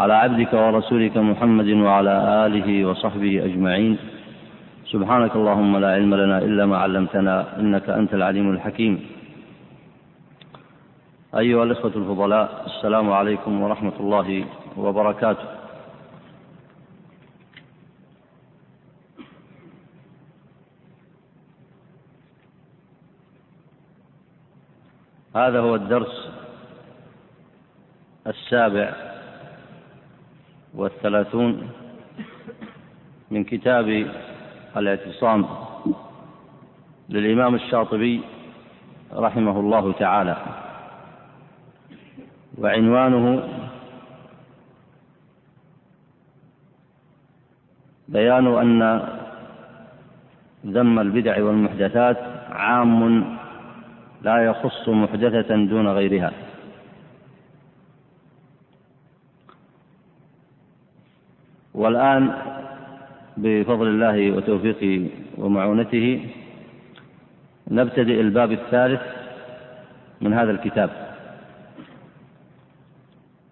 [0.00, 2.14] على عبدك ورسولك محمد وعلى
[2.46, 3.98] آله وصحبه أجمعين.
[4.92, 8.94] سبحانك اللهم لا علم لنا إلا ما علمتنا إنك أنت العليم الحكيم.
[11.36, 14.44] أيها الإخوة الفضلاء السلام عليكم ورحمة الله
[14.76, 15.48] وبركاته.
[25.36, 26.30] هذا هو الدرس
[28.26, 29.09] السابع
[30.74, 31.68] والثلاثون
[33.30, 34.06] من كتاب
[34.76, 35.46] الاعتصام
[37.08, 38.20] للإمام الشاطبي
[39.12, 40.36] رحمه الله تعالى
[42.58, 43.48] وعنوانه
[48.08, 49.08] بيان أن
[50.66, 52.16] ذم البدع والمحدثات
[52.50, 53.24] عام
[54.22, 56.32] لا يخص محدثة دون غيرها.
[61.80, 62.32] والآن
[63.36, 66.28] بفضل الله وتوفيقه ومعونته
[67.70, 69.00] نبتدئ الباب الثالث
[70.20, 70.90] من هذا الكتاب.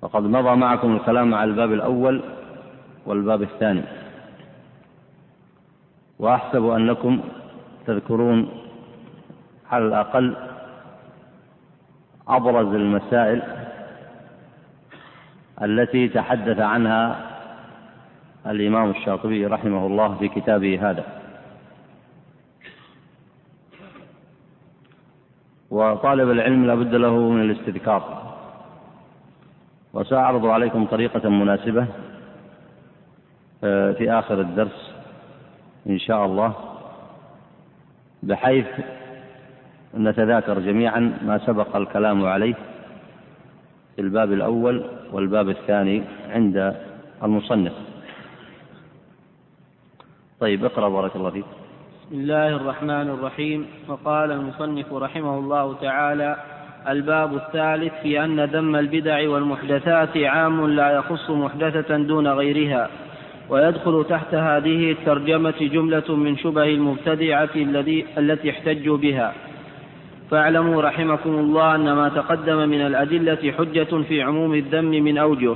[0.03, 2.23] وقد مضى معكم الكلام على الباب الأول
[3.07, 3.83] والباب الثاني.
[6.19, 7.21] وأحسب أنكم
[7.87, 8.49] تذكرون
[9.71, 10.37] على الأقل
[12.29, 13.43] أبرز المسائل
[15.63, 17.28] التي تحدث عنها
[18.49, 21.05] الإمام الشاطبي رحمه الله في كتابه هذا.
[25.71, 28.29] وطالب العلم لا بد له من الاستذكار.
[29.93, 31.87] وسأعرض عليكم طريقة مناسبة
[33.65, 34.93] آه، في آخر الدرس
[35.87, 36.55] إن شاء الله
[38.23, 38.67] بحيث
[39.95, 42.55] نتذاكر جميعا ما سبق الكلام عليه
[43.97, 46.75] في الباب الأول والباب الثاني عند
[47.23, 47.88] المصنف.
[50.41, 51.45] طيب اقرأ بارك الله فيك.
[52.11, 53.67] بسم الله الرحمن الرحيم.
[53.89, 56.37] وقال المصنف رحمه الله تعالى
[56.89, 62.89] الباب الثالث في أن ذم البدع والمحدثات عام لا يخص محدثة دون غيرها
[63.49, 69.33] ويدخل تحت هذه الترجمة جملة من شبه المبتدعة الذي التي احتجوا بها.
[70.31, 75.55] فاعلموا رحمكم الله أن ما تقدم من الأدلة حجة في عموم الذم من أوجه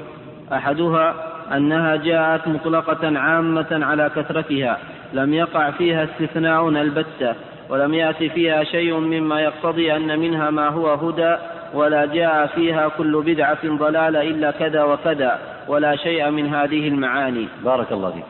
[0.52, 4.78] أحدها أنها جاءت مطلقة عامة على كثرتها
[5.12, 7.34] لم يقع فيها استثناء البتة
[7.68, 11.36] ولم يأت فيها شيء مما يقتضي أن منها ما هو هدى
[11.74, 17.48] ولا جاء فيها كل بدعة ضلالة إلا كذا وكذا ولا شيء من هذه المعاني.
[17.64, 18.24] بارك الله فيك.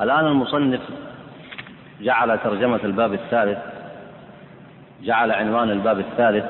[0.00, 0.80] الآن المصنف
[2.00, 3.58] جعل ترجمة الباب الثالث
[5.02, 6.44] جعل عنوان الباب الثالث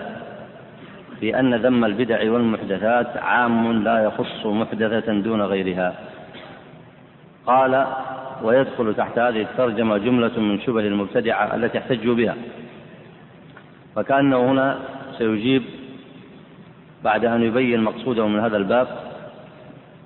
[1.20, 5.94] في أن ذم البدع والمحدثات عام لا يخص محدثة دون غيرها.
[7.46, 7.86] قال
[8.42, 12.36] ويدخل تحت هذه الترجمة جملة من شبه المبتدعة التي احتجوا بها.
[13.96, 14.78] فكأنه هنا
[15.18, 15.62] سيجيب
[17.04, 18.88] بعد أن يبين مقصوده من هذا الباب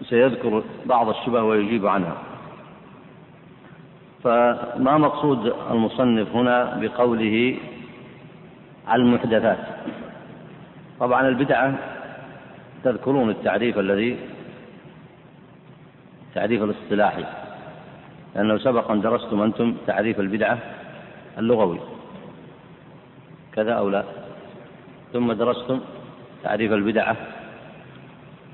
[0.02, 2.16] سيذكر بعض الشبه ويجيب عنها.
[4.24, 7.56] فما مقصود المصنف هنا بقوله
[8.92, 9.58] المحدثات؟
[11.04, 11.74] طبعا البدعة
[12.84, 14.16] تذكرون التعريف الذي
[16.28, 17.24] التعريف الاصطلاحي
[18.34, 20.58] لأنه سبق أن درستم أنتم تعريف البدعة
[21.38, 21.80] اللغوي.
[23.52, 24.04] كذا أو لا؟
[25.12, 25.80] ثم درستم
[26.42, 27.16] تعريف البدعة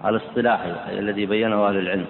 [0.04, 2.06] الاصطلاحي الذي بينه أهل العلم.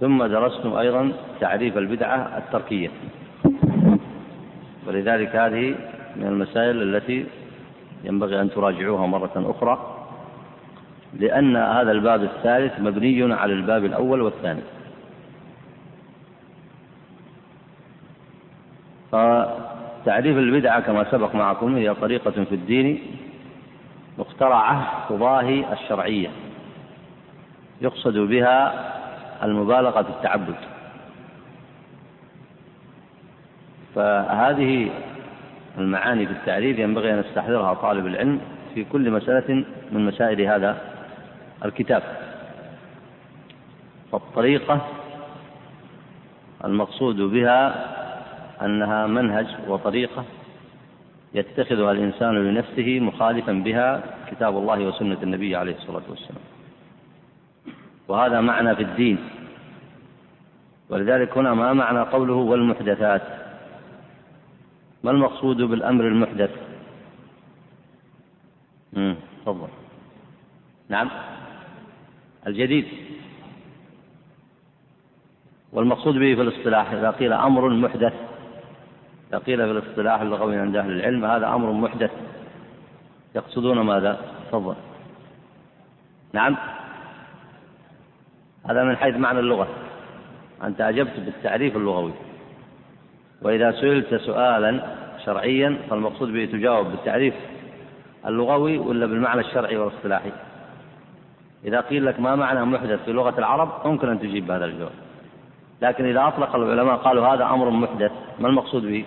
[0.00, 2.90] ثم درستم أيضا تعريف البدعة التركية.
[4.86, 5.74] ولذلك هذه
[6.16, 7.26] من المسائل التي
[8.04, 9.94] ينبغي أن تراجعوها مرة أخرى
[11.18, 14.62] لأن هذا الباب الثالث مبني على الباب الأول والثاني.
[19.12, 23.00] فتعريف البدعة كما سبق معكم هي طريقة في الدين
[24.18, 26.30] مخترعة تضاهي الشرعية
[27.80, 28.72] يقصد بها
[29.42, 30.54] المبالغة في التعبد.
[33.94, 34.90] فهذه
[35.78, 38.40] المعاني في التعريف ينبغي أن يستحضرها طالب العلم
[38.74, 40.80] في كل مسألة من مسائل هذا
[41.64, 42.02] الكتاب.
[44.12, 44.86] فالطريقة
[46.64, 47.74] المقصود بها
[48.64, 50.24] أنها منهج وطريقة
[51.34, 56.42] يتخذها الإنسان لنفسه مخالفا بها كتاب الله وسنة النبي عليه الصلاة والسلام.
[58.08, 59.18] وهذا معنى في الدين.
[60.90, 63.22] ولذلك هنا ما معنى قوله والمحدثات؟
[65.04, 66.50] ما المقصود بالأمر المحدث؟
[69.46, 69.68] تفضل.
[70.88, 71.10] نعم.
[72.46, 72.86] الجديد.
[75.72, 78.14] والمقصود به في الاصطلاح إذا قيل أمر محدث
[79.30, 82.10] إذا قيل في الاصطلاح اللغوي عند أهل العلم هذا أمر محدث.
[83.34, 84.74] يقصدون ماذا؟ تفضل.
[86.32, 86.56] نعم.
[88.70, 89.68] هذا من حيث معنى اللغة.
[90.62, 92.12] أنت أجبت بالتعريف اللغوي.
[93.42, 94.80] وإذا سئلت سؤالا
[95.24, 97.34] شرعيا فالمقصود به تجاوب بالتعريف
[98.26, 100.32] اللغوي ولا بالمعنى الشرعي والاصطلاحي.
[101.64, 104.92] إذا قيل لك ما معنى محدث في لغة العرب ممكن أن تجيب بهذا الجواب.
[105.82, 109.04] لكن إذا أطلق العلماء قالوا هذا أمر محدث ما المقصود به؟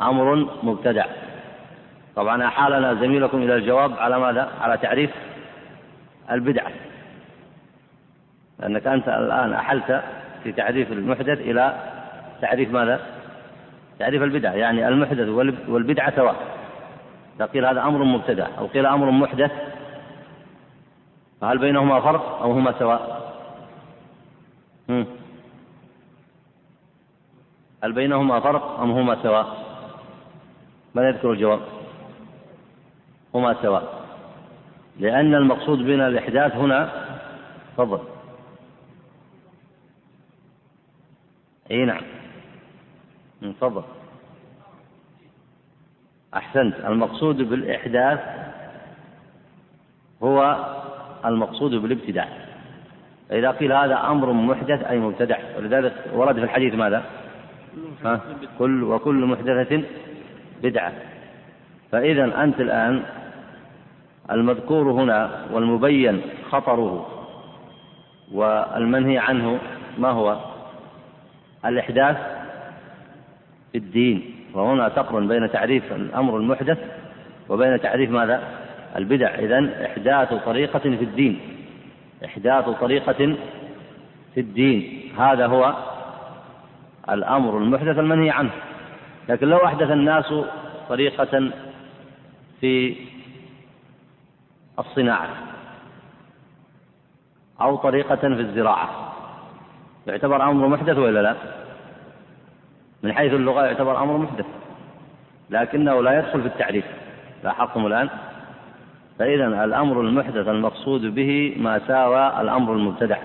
[0.00, 1.06] أمر مبتدع.
[2.16, 5.10] طبعا أحالنا زميلكم إلى الجواب على ماذا؟ على تعريف
[6.30, 6.70] البدعة
[8.58, 10.02] لأنك أنت الآن أحلت
[10.42, 11.91] في تعريف المحدث إلى
[12.42, 13.00] تعريف ماذا؟
[13.98, 15.28] تعريف البدعة يعني المحدث
[15.68, 16.36] والبدعة سواء.
[17.54, 19.50] قيل هذا أمر مبتدع أو قيل أمر محدث
[21.40, 23.22] فهل بينهما فرق أو هما سواء؟
[27.84, 29.46] هل بينهما فرق أم هما سواء؟
[30.94, 31.60] من يذكر الجواب؟
[33.34, 34.02] هما سواء.
[35.00, 36.90] لأن المقصود بنا الإحداث هنا
[37.76, 38.00] تفضل
[41.70, 42.21] إي نعم.
[43.42, 43.82] تفضل
[46.34, 46.74] أحسنت.
[46.84, 48.20] المقصود بالإحداث
[50.22, 50.66] هو
[51.24, 52.28] المقصود بالابتداع
[53.28, 55.38] فاذا قيل هذا أمر محدث أي مبتدع.
[55.56, 57.02] ولذلك ورد في الحديث ماذا؟
[58.04, 58.20] ها؟
[58.58, 59.82] كل وكل محدثة
[60.62, 60.92] بدعة.
[61.92, 63.02] فإذا أنت الآن
[64.30, 67.06] المذكور هنا والمبين خطره
[68.32, 69.58] والمنهي عنه
[69.98, 70.38] ما هو؟
[71.64, 72.16] الإحداث
[73.72, 76.78] في الدين وهنا تقرن بين تعريف الأمر المحدث
[77.48, 78.42] وبين تعريف ماذا؟
[78.96, 81.40] البدع إذا إحداث طريقة في الدين
[82.24, 83.36] إحداث طريقة
[84.34, 85.74] في الدين هذا هو
[87.10, 88.50] الأمر المحدث المنهي عنه
[89.28, 90.34] لكن لو أحدث الناس
[90.88, 91.50] طريقة
[92.60, 92.96] في
[94.78, 95.28] الصناعة
[97.60, 99.12] أو طريقة في الزراعة
[100.06, 101.61] يعتبر أمر محدث ولا لا؟
[103.02, 104.46] من حيث اللغة يعتبر أمر محدث
[105.50, 106.84] لكنه لا يدخل في التعريف
[107.44, 108.08] لاحظتم الآن؟
[109.18, 113.18] فإذا الأمر المحدث المقصود به ما ساوى الأمر المبتدع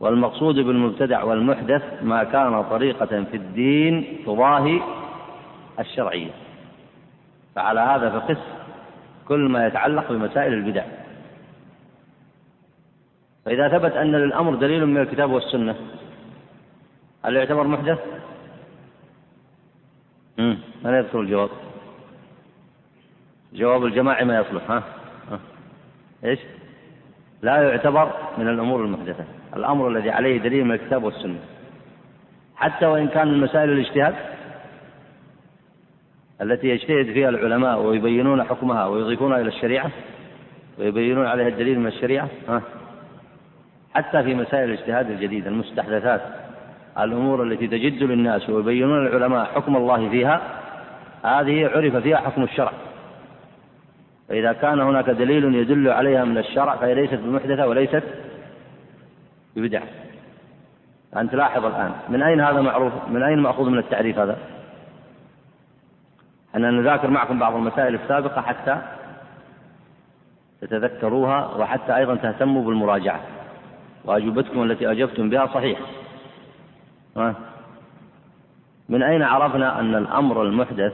[0.00, 4.80] والمقصود بالمبتدع والمحدث ما كان طريقة في الدين تضاهي
[5.80, 6.30] الشرعية.
[7.56, 8.38] فعلى هذا فقس
[9.28, 10.84] كل ما يتعلق بمسائل البدع.
[13.44, 15.74] فإذا ثبت أن للأمر دليل من الكتاب والسنة
[17.24, 17.98] هل يعتبر محدث؟
[20.84, 21.50] من يذكر الجواب؟
[23.52, 24.82] جواب الجماعي ما يصلح ها؟
[25.30, 25.40] ها؟
[26.24, 26.38] إيش؟
[27.42, 29.24] لا يعتبر من الأمور المحدثة
[29.56, 31.38] الأمر الذي عليه دليل من الكتاب والسنة
[32.56, 34.14] حتى وإن كان من مسائل الاجتهاد
[36.42, 39.90] التي يجتهد فيها العلماء ويبينون حكمها ويضيفونها إلى الشريعة
[40.78, 42.62] ويبينون عليها الدليل من الشريعة ها
[43.94, 46.22] حتى في مسائل الاجتهاد الجديدة المستحدثات
[46.98, 50.40] الأمور التي تجد للناس ويبينون العلماء حكم الله فيها
[51.24, 52.72] هذه عرف فيها حكم الشرع.
[54.28, 58.02] فإذا كان هناك دليل يدل عليها من الشرع فهي ليست بمحدثة وليست
[59.56, 59.86] ببدعة.
[61.16, 64.36] أنت لاحظ الآن من أين هذا معروف؟ من أين مأخوذ من التعريف هذا؟
[66.54, 68.78] أنا نذاكر معكم بعض المسائل السابقة حتى
[70.60, 73.20] تتذكروها وحتى أيضا تهتموا بالمراجعة.
[74.04, 75.82] وأجوبتكم التي أجبتم بها صحيحة
[78.88, 80.92] من أين عرفنا أن الأمر المحدث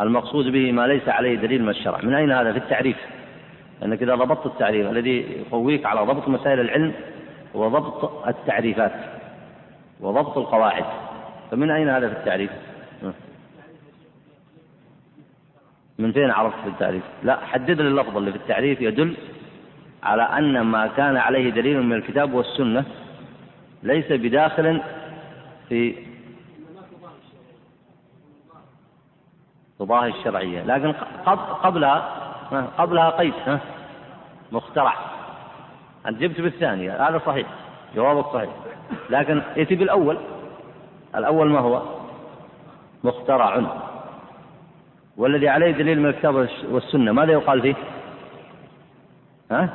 [0.00, 2.96] المقصود به ما ليس عليه دليل من الشرع؟ من أين هذا في التعريف؟
[3.80, 6.92] لأنك إذا ضبطت التعريف الذي يقويك على ضبط مسائل العلم
[7.56, 8.92] هو ضبط التعريفات
[10.00, 10.84] وضبط القواعد.
[11.50, 12.50] فمن أين هذا في التعريف؟
[15.98, 19.16] من فين عرفت في التعريف؟ لا حدد لي اللفظ اللي في التعريف يدل
[20.02, 22.84] على أن ما كان عليه دليل من الكتاب والسنة
[23.82, 24.80] ليس بداخل
[25.68, 25.94] في
[29.78, 30.62] تضاهي الشرعية.
[30.62, 30.92] لكن
[31.62, 32.18] قبلها
[32.78, 33.34] قبلها قيد
[34.52, 34.94] مخترع.
[36.06, 37.46] أنت جبت بالثاني هذا صحيح.
[37.94, 38.50] جوابك صحيح.
[39.10, 40.18] لكن ائتي بالأول.
[41.16, 41.82] الأول ما هو؟
[43.04, 43.62] مخترع.
[45.16, 47.12] والذي عليه دليل من الكتاب والسنة.
[47.12, 47.74] ماذا يقال فيه؟
[49.50, 49.68] ها؟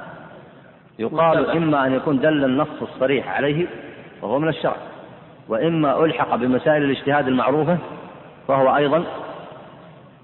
[1.00, 3.68] يقال إما أن يكون دل النص الصريح عليه
[4.22, 4.93] وهو من الشرع.
[5.48, 7.78] وإما ألحق بمسائل الاجتهاد المعروفة
[8.48, 9.04] فهو أيضا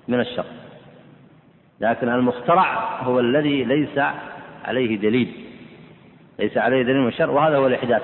[0.08, 0.46] من الشرع
[1.82, 4.00] لكن المخترع هو الذي ليس
[4.66, 5.32] عليه دليل
[6.40, 8.02] ليس عليه دليل من الشرع وهذا هو الإحداث.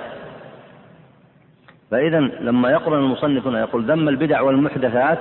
[1.91, 5.19] فإذا لما يقرن المصنف هنا يقول ذم البدع والمحدثات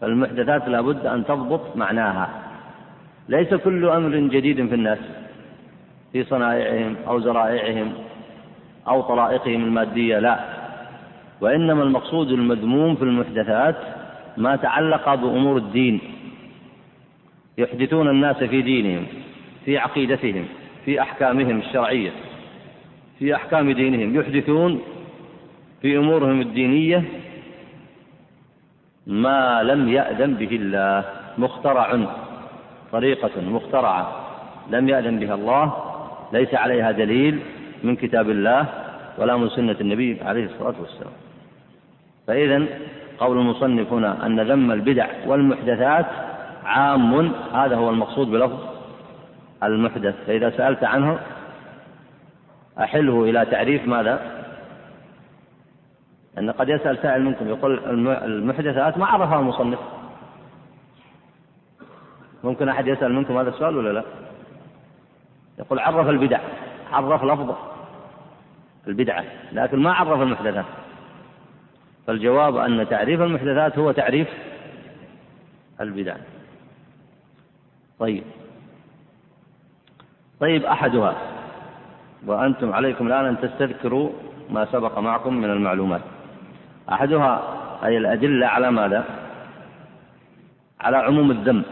[0.00, 2.28] فالمحدثات لابد أن تضبط معناها.
[3.28, 4.98] ليس كل أمر جديد في الناس
[6.12, 7.92] في صنائعهم أو زرائعهم
[8.88, 10.38] أو طرائقهم المادية لا.
[11.42, 13.76] وإنما المقصود المذموم في المحدثات
[14.36, 16.00] ما تعلق بأمور الدين.
[17.58, 19.06] يحدثون الناس في دينهم
[19.64, 20.44] في عقيدتهم
[20.84, 22.10] في أحكامهم الشرعية
[23.18, 24.20] في أحكام دينهم.
[24.20, 24.80] يحدثون
[25.82, 27.04] في أمورهم الدينية
[29.06, 31.04] ما لم يأذن به الله.
[31.38, 31.98] مخترع
[32.92, 34.26] طريقة مخترعة
[34.70, 35.72] لم يأذن بها الله.
[36.32, 37.38] ليس عليها دليل
[37.84, 38.66] من كتاب الله
[39.18, 41.12] ولا من سنة النبي عليه الصلاة والسلام.
[42.26, 42.66] فإذا
[43.18, 46.06] قول المصنف هنا أن ذم البدع والمحدثات
[46.64, 48.58] عام هذا هو المقصود بلفظ
[49.62, 51.18] المحدث فإذا سألت عنه
[52.78, 54.42] أحله إلى تعريف ماذا؟
[56.38, 57.78] أن قد يسأل سائل منكم يقول
[58.24, 59.78] المحدثات ما عرفها المصنف
[62.44, 64.04] ممكن أحد يسأل منكم هذا السؤال ولا لا؟
[65.58, 66.40] يقول عرف البدع
[66.92, 67.54] عرف لفظ
[68.88, 70.64] البدعة لكن ما عرف المحدثات
[72.06, 74.28] فالجواب أن تعريف المحدثات هو تعريف
[75.80, 76.16] البدع
[77.98, 78.22] طيب
[80.40, 81.16] طيب أحدها
[82.26, 84.10] وأنتم عليكم الآن أن تستذكروا
[84.50, 86.02] ما سبق معكم من المعلومات
[86.92, 89.04] أحدها أي الأدلة على ماذا؟
[90.80, 91.62] على عموم الذم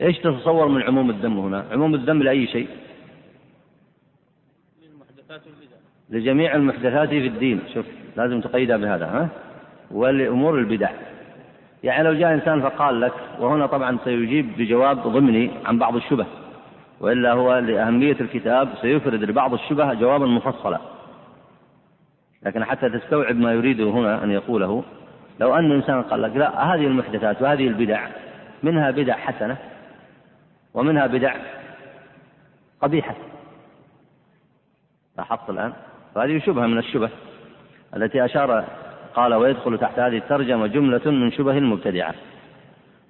[0.00, 2.68] إيش تتصور من عموم الذم هنا؟ عموم الذم لأي شيء؟
[6.10, 7.60] لجميع المحدثات في الدين.
[7.74, 7.86] شوف
[8.16, 9.28] لازم تقيدها بهذا ها؟
[9.90, 10.90] ولأمور البدع.
[11.84, 16.26] يعني لو جاء إنسان فقال لك وهنا طبعا سيجيب بجواب ضمني عن بعض الشبه
[17.00, 20.78] وإلا هو لأهمية الكتاب سيفرد لبعض الشبه جوابا مفصلا.
[22.42, 24.84] لكن حتى تستوعب ما يريده هنا أن يقوله
[25.40, 28.08] لو أن إنسان قال لك لا هذه المحدثات وهذه البدع
[28.62, 29.56] منها بدع حسنة
[30.74, 31.34] ومنها بدع
[32.80, 33.14] قبيحة.
[35.18, 35.72] لاحظت الآن؟
[36.18, 37.10] فهذه شبهة من الشبه
[37.96, 38.64] التي أشار
[39.14, 42.14] قال ويدخل تحت هذه الترجمة جملة من شبه المبتدعة.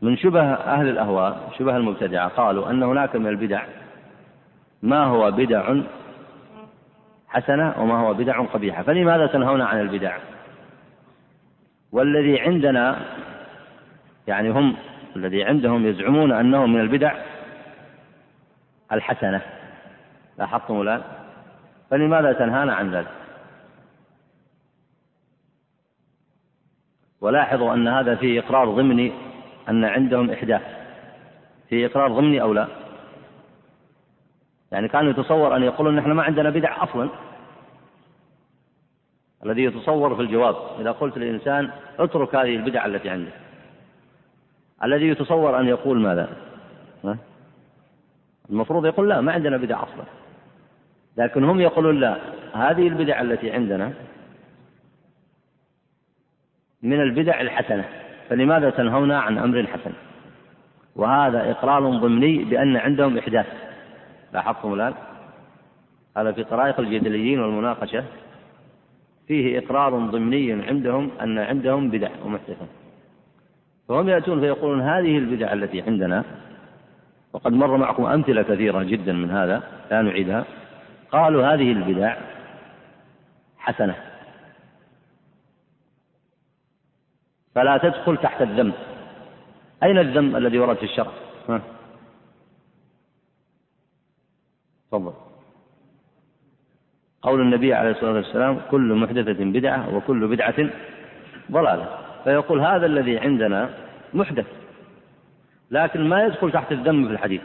[0.02, 3.62] من شبه أهل الأهواء شبه المبتدعة قالوا أن هناك من البدع
[4.82, 5.74] ما هو بدع
[7.28, 8.82] حسنة وما هو بدع قبيحة.
[8.82, 10.16] فلماذا تنهون عن البدع؟
[11.92, 12.98] والذي عندنا
[14.26, 14.76] يعني هم
[15.16, 17.14] الذي عندهم يزعمون أنه من البدع
[18.92, 19.40] الحسنة.
[20.38, 21.17] لاحظتم الآن؟
[21.90, 23.08] فلماذا تنهانا عن ذلك؟
[27.20, 29.12] ولاحظوا أن هذا فيه إقرار ضمني
[29.68, 30.62] أن عندهم إحداث
[31.68, 32.68] فيه إقرار ضمني أو لا؟
[34.72, 37.10] يعني كانوا يتصور أن يقولون نحن ما عندنا بدع أصلا.
[39.44, 43.32] الذي يتصور في الجواب إذا قلت للإنسان اترك هذه البدع التي عندك
[44.84, 46.28] الذي يتصور أن يقول ماذا؟
[48.50, 50.04] المفروض يقول لا ما عندنا بدع أصلا.
[51.18, 52.16] لكن هم يقولون لا
[52.54, 53.92] هذه البدع التي عندنا
[56.82, 57.84] من البدع الحسنة
[58.28, 59.92] فلماذا تنهونا عن أمر حسن؟
[60.96, 63.46] وهذا إقرار ضمني بأن عندهم إحداث.
[64.32, 64.94] لاحظتم الآن؟
[66.16, 68.04] هذا في طرائق الجدليين والمناقشة.
[69.28, 72.66] فيه إقرار ضمني عندهم أن عندهم بدع ومحدثة
[73.88, 76.24] فهم يأتون فيقولون هذه البدع التي عندنا
[77.32, 80.44] وقد مر معكم أمثلة كثيرة جدا من هذا لا نعيدها.
[81.10, 82.16] قالوا هذه البدع
[83.58, 83.96] حسنة.
[87.54, 88.72] فلا تدخل تحت الذم.
[89.82, 91.10] أين الذم الذي ورد في الشرع؟
[94.90, 95.12] تفضل.
[97.22, 100.70] قول النبي عليه الصلاة والسلام كل محدثة بدعة وكل بدعة
[101.52, 101.98] ضلالة.
[102.24, 103.70] فيقول هذا الذي عندنا
[104.14, 104.46] محدث
[105.70, 107.42] لكن ما يدخل تحت الذم في الحديث.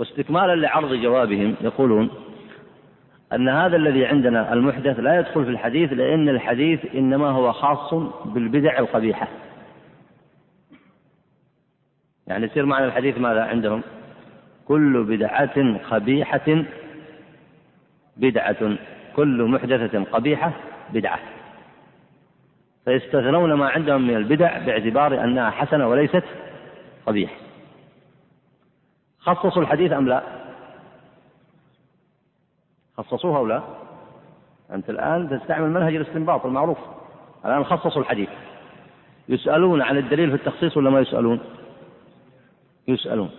[0.00, 2.10] واستكمالا لعرض جوابهم يقولون
[3.32, 8.78] أن هذا الذي عندنا المحدث لا يدخل في الحديث لأن الحديث إنما هو خاص بالبدع
[8.78, 9.28] القبيحة.
[12.26, 13.82] يعني يصير معنى الحديث ماذا عندهم؟
[14.64, 16.64] كل بدعة قبيحة
[18.16, 18.76] بدعة
[19.16, 20.52] كل محدثة قبيحة
[20.92, 21.18] بدعة.
[22.84, 26.24] فيستثنون ما عندهم من البدع باعتبار أنها حسنة وليست
[27.06, 27.49] قبيح
[29.20, 30.22] خصصوا الحديث أم لا؟
[32.96, 33.62] خصصوها أو لا؟
[34.72, 36.78] أنت الآن تستعمل منهج الاستنباط المعروف.
[37.44, 38.28] الآن خصصوا الحديث.
[39.28, 41.40] يسألون عن الدليل في التخصيص ولا ما يسألون؟
[42.88, 43.30] يسألون.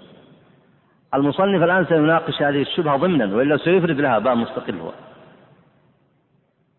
[1.13, 4.91] المصنف الآن سيناقش هذه الشبهة ضمنا وإلا سيفرد لها باب مستقل هو.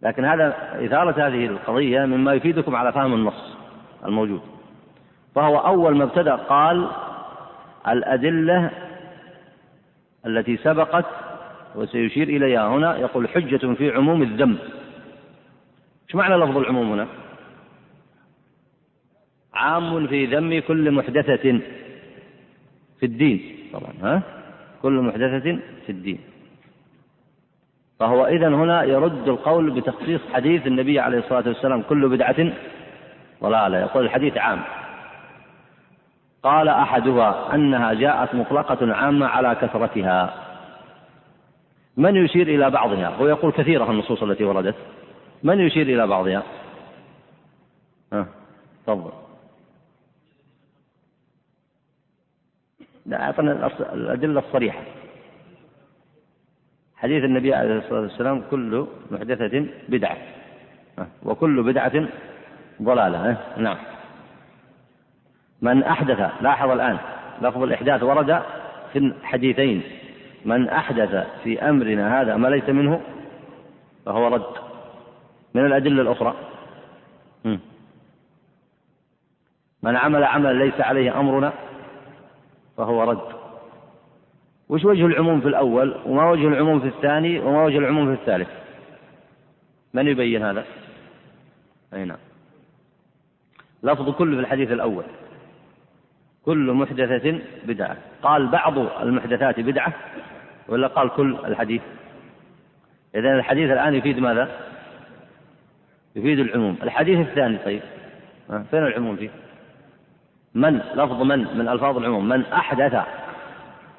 [0.03, 0.49] لكن هذا
[0.87, 3.57] إثارة هذه القضية مما يفيدكم على فهم النص
[4.05, 4.41] الموجود.
[5.35, 6.89] فهو أول ما ابتدأ قال
[7.89, 8.71] الأدلة
[10.27, 11.07] التي سبقت
[11.75, 14.59] وسيشير إليها هنا يقول حجة في عموم الذم
[16.07, 17.07] إيش معنى لفظ العموم هنا؟
[19.55, 21.61] عام في ذم كل محدثة
[23.01, 23.57] في الدين.
[23.73, 24.23] طبعا ها؟
[24.83, 26.19] كل محدثة في الدين.
[28.01, 32.53] فهو إذا هنا يرد القول بتخصيص حديث النبي عليه الصلاة والسلام كل بدعة
[33.43, 33.79] ضلالة.
[33.79, 34.63] يقول الحديث عام.
[36.43, 40.35] قال أحدها أنها جاءت مطلقة عامة على كثرتها.
[41.97, 44.75] من يشير إلى بعضها؟ هو يقول كثيرة النصوص التي وردت.
[45.43, 46.43] من يشير إلى بعضها؟
[48.13, 48.27] ها
[48.87, 49.13] تفضل.
[53.07, 54.83] لا أعطنا الأدلة الصريحة.
[56.97, 60.17] حديث النبي عليه الصلاة والسلام كل محدثة بدعة.
[61.23, 62.09] وكل بدعة
[62.83, 63.37] ضلالة.
[63.57, 63.77] نعم.
[65.63, 66.99] من أحدث لاحظ الآن
[67.43, 68.43] لفظ الإحداث ورد
[68.93, 69.83] في الحديثين.
[70.45, 73.01] من أحدث في أمرنا هذا ما ليس منه؟
[74.07, 74.47] فهو رد.
[75.55, 76.35] من الأدلة الأخرى؟
[79.83, 81.53] من عمل عملا ليس عليه أمرنا
[82.77, 83.43] فهو رد.
[84.69, 88.49] وش وجه العموم في الأول وما وجه العموم في الثاني وما وجه العموم في الثالث؟
[89.95, 90.65] من يبين هذا؟
[91.95, 92.19] أي نعم.
[93.83, 95.05] لفظ كل في الحديث الأول.
[96.45, 97.97] كل محدثة بدعة.
[98.23, 99.93] قال بعض المحدثات بدعة
[100.69, 101.83] ولا قال كل الحديث؟
[103.15, 104.49] إذا الحديث الآن يفيد ماذا؟
[106.17, 106.77] يفيد العموم.
[106.83, 107.83] الحديث الثاني طيب.
[108.71, 109.31] فين العموم فيه؟
[110.55, 112.29] من؟ لفظ من؟ من ألفاظ العموم.
[112.29, 112.97] من أحدث.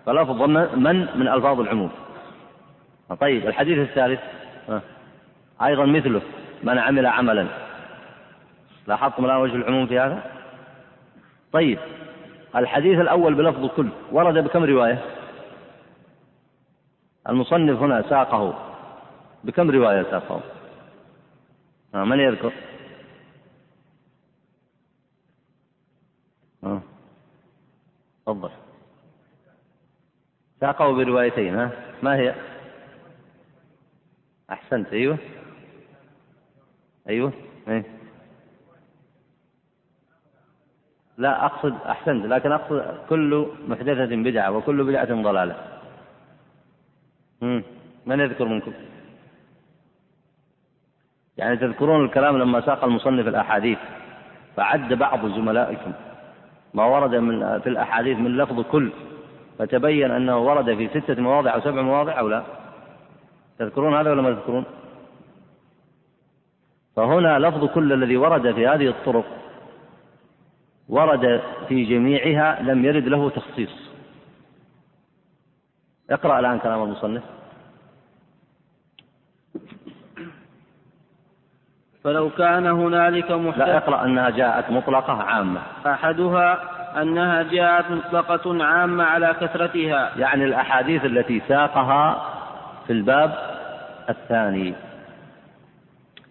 [0.06, 1.92] فلفظ من من ألفاظ العموم.
[3.20, 4.20] طيب الحديث الثالث.
[5.62, 6.22] أيضا مثله.
[6.64, 7.48] من عمل عملا.
[8.88, 10.24] لاحظتم الآن وجه العموم في هذا؟
[11.52, 11.80] طيب.
[12.56, 13.90] الحديث الأول بلفظ كل.
[14.12, 15.06] ورد بكم رواية؟
[17.30, 18.74] المصنف هنا ساقه.
[19.44, 20.42] بكم رواية ساقه؟
[21.94, 22.54] من يذكر؟
[28.26, 28.52] تفضل.
[30.60, 31.72] ساقه بروايتين ها؟
[32.04, 32.36] ما هي؟
[34.52, 35.18] أحسنت أيوه.
[37.10, 37.34] أيوه
[37.68, 38.03] أيه.
[41.18, 45.56] لا أقصد أحسنت لكن أقصد كل محدثة بدعة وكل بدعة ضلالة.
[48.06, 48.74] من يذكر منكم؟
[51.38, 53.78] يعني تذكرون الكلام لما ساق المصنف الأحاديث
[54.56, 55.92] فعد بعض زملائكم
[56.74, 58.92] ما ورد من في الأحاديث من لفظ كل
[59.60, 62.44] فتبين أنه ورد في ستة مواضع أو سبع مواضع أو لا؟
[63.60, 64.66] تذكرون هذا ولا ما تذكرون؟
[66.96, 69.26] فهنا لفظ كل الذي ورد في هذه الطرق
[70.90, 73.92] ورد في جميعها لم يرد له تخصيص.
[76.10, 77.24] اقرأ الآن كلام المصنف.
[82.04, 85.62] فلو كان هنالك محدث لا اقرأ أنها جاءت مطلقة عامة.
[85.86, 90.12] أحدها أنها جاءت مطلقة عامة على كثرتها.
[90.18, 92.30] يعني الأحاديث التي ساقها
[92.88, 93.32] في الباب
[94.10, 94.76] الثاني.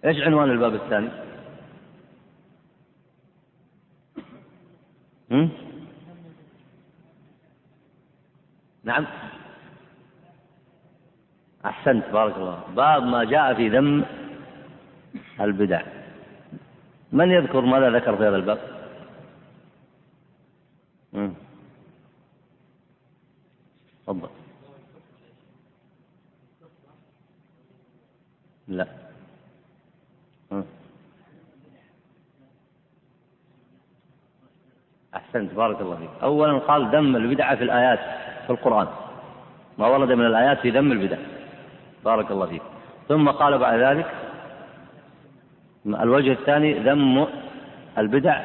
[0.05, 1.09] إيش عنوان الباب الثاني؟
[8.85, 9.07] نعم.
[11.65, 12.65] أحسنت بارك الله.
[12.77, 14.05] باب ما جاء في ذم
[15.41, 15.83] البدع.
[17.13, 18.59] من يذكر ماذا ذكر في هذا الباب؟
[24.07, 24.29] تفضل.
[28.69, 29.02] لا.
[35.17, 36.11] أحسنت بارك الله فيك.
[36.23, 37.99] أولا قال ذم البدعة في الآيات
[38.47, 38.87] في القرآن.
[39.79, 41.17] ما ورد من الآيات في ذم البدع.
[42.05, 42.63] بارك الله فيك.
[43.09, 44.07] ثم قال بعد ذلك
[45.87, 47.27] الوجه الثاني ذم
[47.99, 48.41] البدع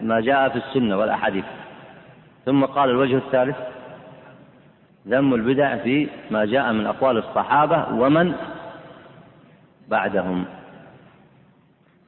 [0.00, 1.44] ما جاء في السنة والأحاديث.
[2.44, 3.56] ثم قال الوجه الثالث
[5.08, 8.34] ذم البدع في ما جاء من أقوال الصحابة ومن
[9.88, 10.44] بعدهم.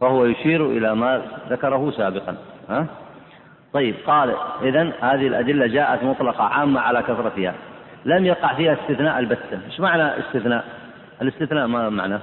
[0.00, 2.36] فهو يشير إلى ما ذكره سابقا.
[2.68, 2.86] ها؟
[3.72, 7.54] طيب قال إذا هذه الأدلة جاءت مطلقة عامة على كثرتها.
[8.04, 9.64] لم يقع فيها استثناء البتة.
[9.66, 10.64] إيش معنى استثناء؟
[11.22, 12.20] الاستثناء ما معناه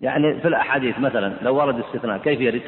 [0.00, 2.62] يعني في الأحاديث مثلا لو ورد استثناء كيف يرد؟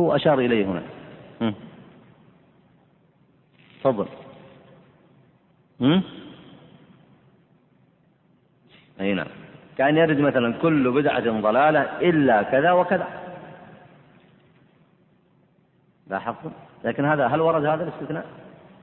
[0.00, 0.82] هو أشار إليه هنا.
[3.80, 4.06] تفضل.
[9.00, 9.26] أي نعم.
[9.78, 13.06] كأن يرد مثلا كل بدعة ضلالة إلا كذا وكذا.
[16.10, 16.50] لاحظتم
[16.84, 18.26] لكن هذا هل ورد هذا الاستثناء؟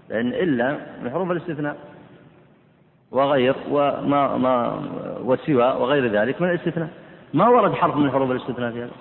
[0.10, 1.78] لأن إلا من حروف الاستثناء.
[3.12, 4.82] وغير وما ما
[5.24, 6.90] وسوى وغير ذلك من الاستثناء.
[7.34, 8.92] ما ورد حرف من حروف الاستثناء في هذا؟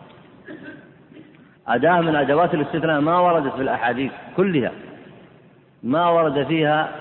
[1.69, 4.73] أداة من أدوات الاستثناء ما وردت في الأحاديث كلها.
[5.83, 6.93] ما ورد فيها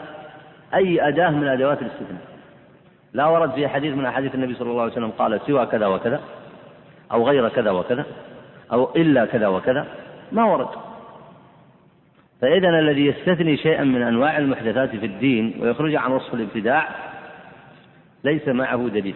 [0.74, 2.29] أي أداة من أدوات الاستثناء.
[3.14, 6.22] لا ورد في حديث من أحاديث النبي صلى الله عليه وسلم قال سوى كذا وكذا
[7.12, 8.06] أو غير كذا وكذا
[8.72, 9.88] أو إلا كذا وكذا
[10.32, 10.68] ما ورد.
[12.42, 16.88] فإذا الذي يستثني شيئا من أنواع المحدثات في الدين ويخرج عن وصف الابتداع
[18.24, 19.16] ليس معه دليل.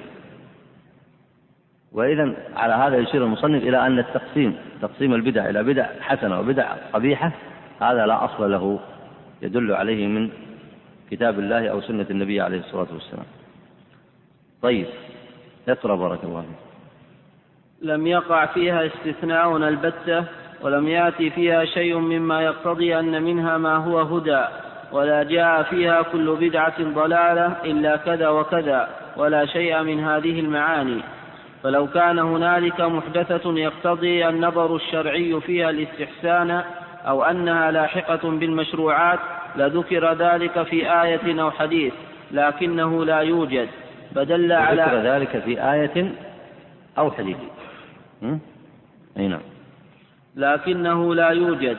[1.92, 7.32] وإذا على هذا يشير المصنف إلى أن التقسيم تقسيم البدع إلى بدع حسنة وبدع قبيحة
[7.82, 8.80] هذا لا أصل له
[9.42, 10.30] يدل عليه من
[11.12, 13.26] كتاب الله أو سنة النبي عليه الصلاة والسلام.
[14.64, 14.86] طيب
[15.70, 16.64] اقرأ بارك الله فيك.
[17.82, 20.24] لم يقع فيها استثناء البتة
[20.62, 24.46] ولم يأتي فيها شيء مما يقتضي أن منها ما هو هدى
[24.92, 31.02] ولا جاء فيها كل بدعة ضلالة إلا كذا وكذا ولا شيء من هذه المعاني.
[31.64, 36.64] فلو كان هنالك محدثة يقتضي النظر الشرعي فيها الاستحسان
[37.08, 39.20] أو أنها لاحقة بالمشروعات
[39.56, 41.94] لذكر ذلك في آية أو حديث
[42.32, 43.70] لكنه لا يوجد.
[44.16, 46.12] فدل على ذلك في آية
[46.98, 47.38] أو حديث.
[49.18, 49.42] أي نعم.
[50.36, 51.78] لكنه لا يوجد.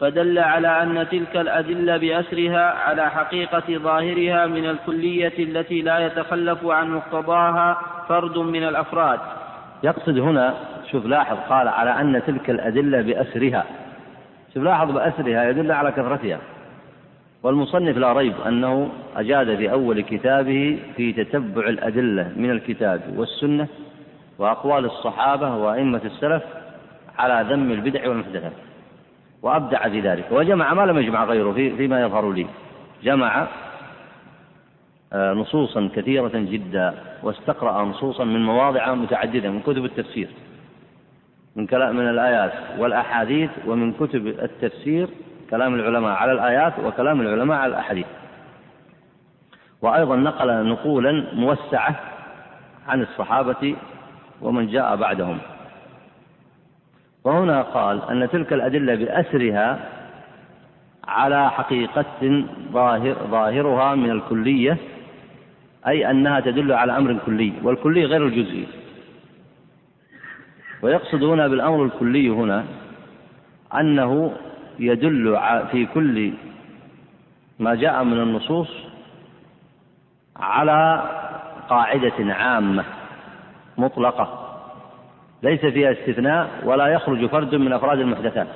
[0.00, 6.90] فدل على أن تلك الأدلة بأسرها على حقيقة ظاهرها من الكلية التي لا يتخلف عن
[6.90, 9.20] مقتضاها فرد من الأفراد.
[9.82, 10.54] يقصد هنا
[10.90, 13.64] شوف لاحظ قال على أن تلك الأدلة بأسرها.
[14.54, 16.38] شوف لاحظ بأسرها يدل على كثرتها.
[17.42, 23.68] والمصنف لا ريب أنه أجاد في أول كتابه في تتبع الأدلة من الكتاب والسنة
[24.38, 26.42] وأقوال الصحابة وأئمة السلف
[27.18, 28.52] على ذم البدع والمحدثات
[29.42, 32.46] وأبدع في ذلك وجمع ما لم يجمع غيره في فيما يظهر لي
[33.02, 33.48] جمع
[35.12, 40.28] آه، نصوصا كثيرة جدا واستقرأ نصوصا من مواضع متعددة من كتب التفسير
[41.56, 45.08] من كلام من الآيات والأحاديث ومن كتب التفسير
[45.52, 48.06] كلام العلماء على الآيات وكلام العلماء على الأحاديث.
[49.82, 52.00] وأيضا نقل نقولا موسعة
[52.88, 53.76] عن الصحابة
[54.40, 55.38] ومن جاء بعدهم.
[57.24, 59.78] وهنا قال أن تلك الأدلة بأسرها
[61.04, 64.76] على حقيقة ظاهر ظاهرها من الكلية
[65.86, 68.66] أي أنها تدل على أمر كلي والكلي غير الجزئي.
[70.82, 72.64] ويقصد هنا بالأمر الكلي هنا
[73.74, 74.32] أنه
[74.78, 75.38] يدل
[75.70, 76.32] في كل
[77.58, 78.68] ما جاء من النصوص
[80.36, 81.02] على
[81.68, 82.84] قاعدة عامة
[83.78, 84.38] مطلقة
[85.42, 88.48] ليس فيها استثناء ولا يخرج فرد من أفراد المحدثات.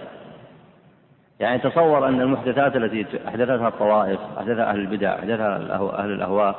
[1.41, 5.57] يعني تصور أن المحدثات التي أحدثتها الطوائف أحدثها أهل البدع أحدثها
[5.99, 6.57] أهل الأهواء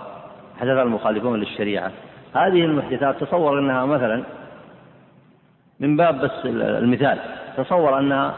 [0.58, 1.92] أحدثها المخالفون للشريعة
[2.36, 4.24] هذه المحدثات تصور أنها مثلا
[5.80, 7.20] من باب بس المثال
[7.58, 8.34] تصور أنها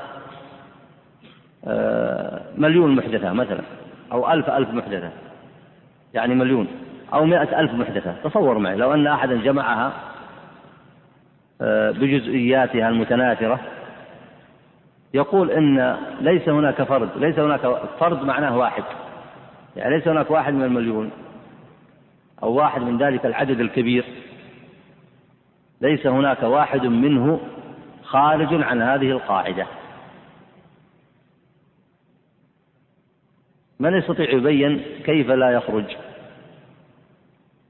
[2.57, 3.61] مليون محدثة مثلا
[4.11, 5.09] أو ألف ألف محدثة.
[6.13, 6.67] يعني مليون
[7.13, 8.15] أو مئة ألف محدثة.
[8.23, 9.93] تصور معي لو أن أحدا جمعها
[11.61, 13.59] آه، بجزئياتها المتناثرة
[15.13, 17.61] يقول إن ليس هناك فرد ليس هناك
[17.99, 18.83] فرد معناه واحد.
[19.75, 21.11] يعني ليس هناك واحد من المليون
[22.43, 24.05] أو واحد من ذلك العدد الكبير.
[25.81, 27.39] ليس هناك واحد منه
[28.03, 29.65] خارج عن هذه القاعدة.
[33.79, 35.85] من يستطيع يبين كيف لا يخرج.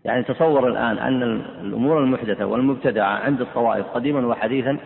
[0.05, 1.23] يعني تصور الآن أن
[1.61, 4.77] الأمور المحدثة والمبتدعة عند الطوائف قديما وحديثا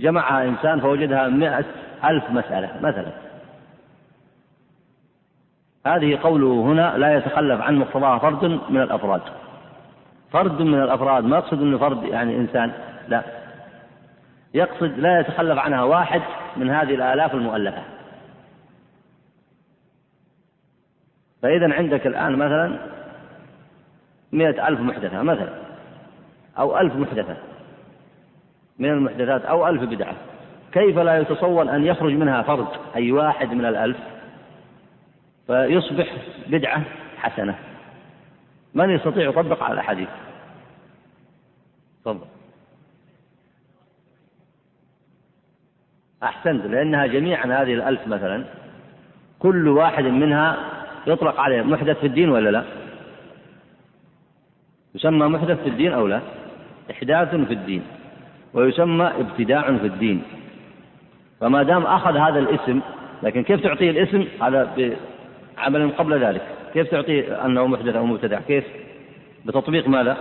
[0.00, 1.64] جمعها إنسان فوجدها مئة
[2.04, 3.12] ألف مسألة مثلا.
[5.86, 9.22] هذه قوله هنا لا يتخلف عن مقتضاها فرد من الأفراد.
[10.32, 12.72] فرد من الأفراد ما يقصد أنه فرد يعني إنسان
[13.08, 13.22] لا.
[14.54, 16.22] يقصد لا يتخلف عنها واحد
[16.56, 17.82] من هذه الآلاف المؤلفة.
[21.42, 22.78] فإذا عندك الآن مثلا
[24.32, 25.54] مئة ألف محدثة مثلا
[26.58, 27.36] أو ألف محدثة
[28.78, 30.14] من المحدثات أو ألف بدعة
[30.72, 33.96] كيف لا يتصور أن يخرج منها فرد أي واحد من الألف؟
[35.46, 36.82] فيصبح بدعة
[37.16, 37.58] حسنة.
[38.74, 40.08] من يستطيع يطبق على الأحاديث؟
[42.04, 42.26] تفضل.
[46.22, 48.44] أحسنت لأنها جميعا هذه الألف مثلا
[49.38, 52.64] كل واحد منها يطلق عليه محدث في الدين ولا لا؟
[54.94, 56.20] يسمى محدث في الدين أو لا؟
[56.90, 57.82] إحداث في الدين.
[58.54, 60.22] ويسمى ابتداع في الدين.
[61.40, 62.80] فما دام أخذ هذا الاسم
[63.22, 64.92] لكن كيف تعطيه الاسم؟ هذا
[65.56, 66.42] بعمل قبل ذلك.
[66.74, 68.64] كيف تعطيه أنه محدث أو مبتدع؟ كيف؟
[69.44, 70.16] بتطبيق ماذا؟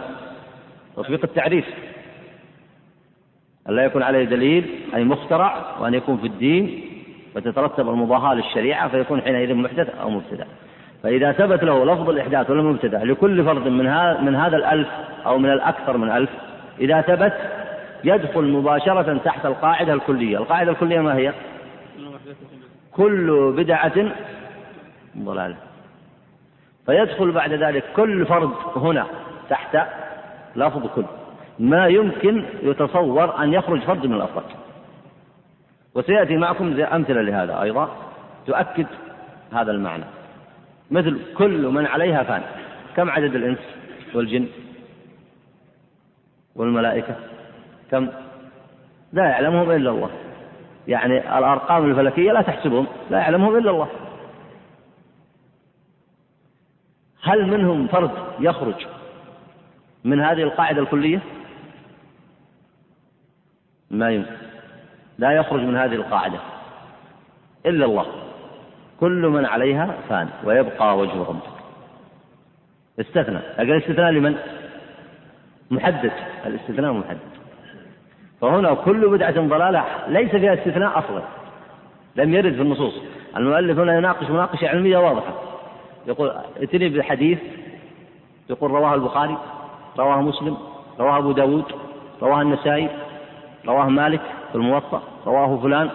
[0.96, 1.65] تطبيق التعريف.
[3.70, 4.65] أن لا يكون عليه دليل
[4.96, 6.84] أي مخترع وأن يكون في الدين
[7.36, 10.46] وتترتب المضاهاة للشريعة فيكون حينئذ محدث أو مبتدع.
[11.04, 13.86] فإذا ثبت له لفظ الإحداث والمبتدع لكل فرد من
[14.26, 14.88] من هذا الألف
[15.26, 16.30] أو من الأكثر من ألف
[16.80, 17.34] إذا ثبت
[18.04, 20.38] يدخل مباشرة تحت القاعدة الكلية.
[20.38, 21.34] القاعدة الكلية ما هي؟
[22.92, 24.12] كل بدعة
[25.18, 25.56] ضلالة.
[26.86, 29.06] فيدخل بعد ذلك كل فرد هنا
[29.50, 29.78] تحت
[30.56, 31.06] لفظ كل.
[31.60, 34.46] ما يمكن يتصور أن يخرج فرد من الأفراد.
[35.96, 37.90] وسيأتي معكم أمثلة لهذا أيضا
[38.48, 38.86] تؤكد
[39.54, 40.04] هذا المعنى.
[40.92, 42.44] مثل كل من عليها فان.
[42.96, 43.60] كم عدد الإنس
[44.14, 44.48] والجن
[46.56, 47.16] والملائكة؟
[47.92, 48.10] كم؟
[49.14, 50.10] لا يعلمهم إلا الله.
[50.88, 53.88] يعني الأرقام الفلكية لا تحسبهم لا يعلمهم إلا الله.
[57.24, 58.88] هل منهم فرد يخرج
[60.04, 61.20] من هذه القاعدة الكلية؟
[63.92, 64.36] ما يمكن.
[65.18, 66.40] لا يخرج من هذه القاعدة
[67.66, 68.21] إلا الله.
[69.02, 71.42] كل من عليها فان ويبقى وجه ربك.
[73.00, 73.40] استثنى.
[73.60, 74.36] لكن الاستثناء لمن؟
[75.72, 76.12] محدد.
[76.46, 77.32] الاستثناء محدد.
[78.42, 81.22] فهنا كل بدعة ضلالة ليس فيها استثناء أصلا.
[82.16, 82.94] لم يرد في النصوص.
[83.38, 85.34] المؤلف هنا يناقش مناقشة علمية واضحة.
[86.08, 87.40] يقول ائتني بحديث
[88.50, 89.38] يقول رواه البخاري
[90.00, 90.58] رواه مسلم
[91.00, 91.66] رواه أبو داود
[92.22, 92.90] رواه النسائي
[93.68, 95.90] رواه مالك في الموطأ رواه فلان.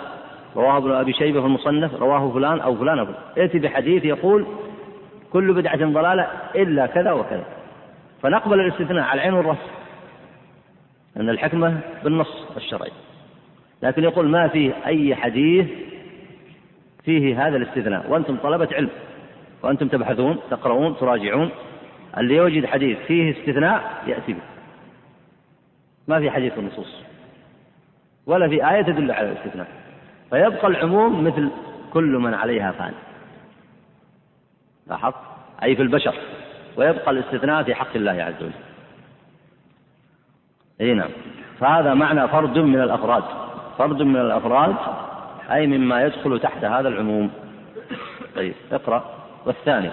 [0.57, 4.47] رواه ابن أبي شيبة في المصنف رواه فلان أو فلان أو فلان ائتي بحديث يقول
[5.33, 7.45] كل بدعة ضلالة إلا كذا وكذا.
[8.23, 9.59] فنقبل الاستثناء على العين والرأس
[11.17, 12.91] أن الحكمة بالنص الشرعي.
[13.83, 15.67] لكن يقول ما فيه أي حديث
[17.05, 18.11] فيه هذا الاستثناء.
[18.11, 18.91] وأنتم طلبة علم.
[19.63, 21.51] وأنتم تبحثون تقرؤون تراجعون.
[22.19, 24.43] اللي يوجد حديث فيه استثناء يأتي به.
[26.09, 27.03] ما في حديث في النصوص
[28.27, 29.86] ولا في آية تدل على الاستثناء.
[30.31, 31.51] فيبقى العموم مثل
[31.93, 32.93] كل من عليها فان.
[34.87, 35.17] لاحظت؟
[35.63, 36.15] أي في البشر.
[36.77, 38.53] ويبقى الاستثناء في حق الله عز وجل.
[40.81, 41.11] إي نعم.
[41.61, 43.25] فهذا معنى فرد من الأفراد.
[43.79, 44.75] فرد من الأفراد
[45.51, 47.31] أي مما يدخل تحت هذا العموم.
[48.37, 49.15] طيب اقرأ.
[49.47, 49.91] والثاني.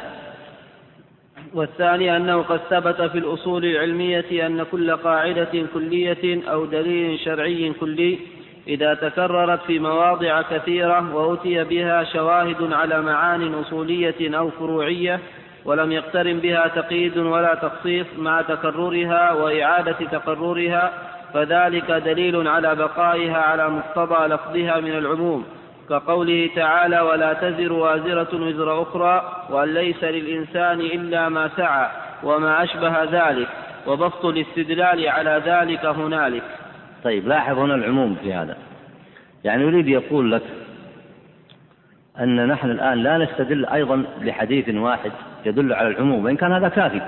[1.54, 8.20] والثاني أنه قد ثبت في الأصول العلمية أن كل قاعدة كلية أو دليل شرعي كلي
[8.68, 15.20] إذا تكررت في مواضع كثيرة وأتي بها شواهد على معان أصولية أو فروعية
[15.66, 20.92] ولم يقترن بها تقييد ولا تخصيص مع تكررها وإعادة تقررها
[21.34, 25.46] فذلك دليل على بقائها على مقتضى لفظها من العموم.
[25.90, 31.90] كقوله تعالى ولا تزر وازرة وزر أخرى وأن ليس للإنسان إلا ما سعى
[32.24, 33.48] وما أشبه ذلك.
[33.88, 36.44] وبسط الاستدلال على ذلك هنالك.
[37.04, 38.58] طيب لاحظ هنا العموم في هذا.
[39.44, 40.42] يعني يريد يقول لك
[42.20, 45.12] أن نحن الآن لا نستدل أيضا بحديث واحد
[45.46, 47.02] يدل على العموم وإن كان هذا كافي.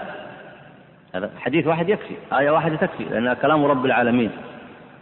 [1.16, 4.32] هذا حديث واحد يكفي آية واحدة تكفي لأنها كلام رب العالمين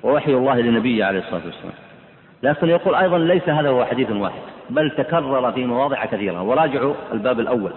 [0.03, 1.73] ووحي الله لنبيه عليه الصلاة والسلام.
[2.43, 6.41] لكن يقول أيضا ليس هذا هو حديث واحد بل تكرر في مواضع كثيرة.
[6.41, 7.71] وراجعوا الباب الأول.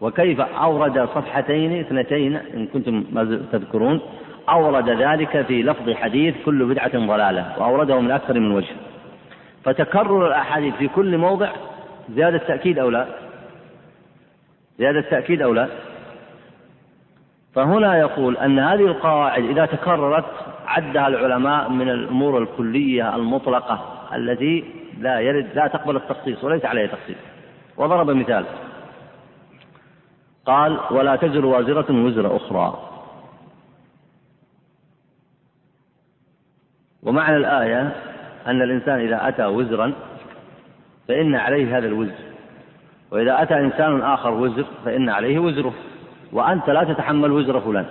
[0.00, 4.00] وكيف أورد صفحتين اثنتين إن كنتم ما تذكرون
[4.48, 8.74] أورد ذلك في لفظ حديث كل بدعة ضلالة وأورده من أكثر من وجه.
[9.64, 11.50] فتكرر الأحاديث في كل موضع
[12.10, 13.06] زيادة تأكيد أو لا؟
[14.78, 15.68] زيادة تأكيد أو لا؟
[17.54, 20.24] فهنا يقول أن هذه القواعد إذا تكررت
[20.66, 23.80] عدها العلماء من الأمور الكلية المطلقة
[24.14, 24.64] التي
[25.00, 27.16] لا يرد لا تقبل التخصيص وليس عليها تخصيص.
[27.76, 28.44] وضرب مثال.
[30.46, 32.83] قال ولا تزر وازرة وزر أخرى.
[37.04, 37.92] ومعنى الآية
[38.46, 39.92] أن الإنسان إذا أتى وزرا
[41.08, 42.14] فإن عليه هذا الوزر.
[43.10, 45.72] وإذا أتى إنسان آخر وزر فإن عليه وزره.
[46.32, 47.86] وأنت لا تتحمل وزر فلان.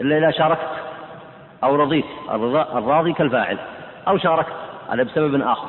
[0.00, 0.70] إلا إذا شاركت
[1.64, 2.04] أو رضيت.
[2.74, 3.58] الراضي كالفاعل.
[4.08, 4.52] أو شاركت.
[4.90, 5.68] هذا بسبب آخر.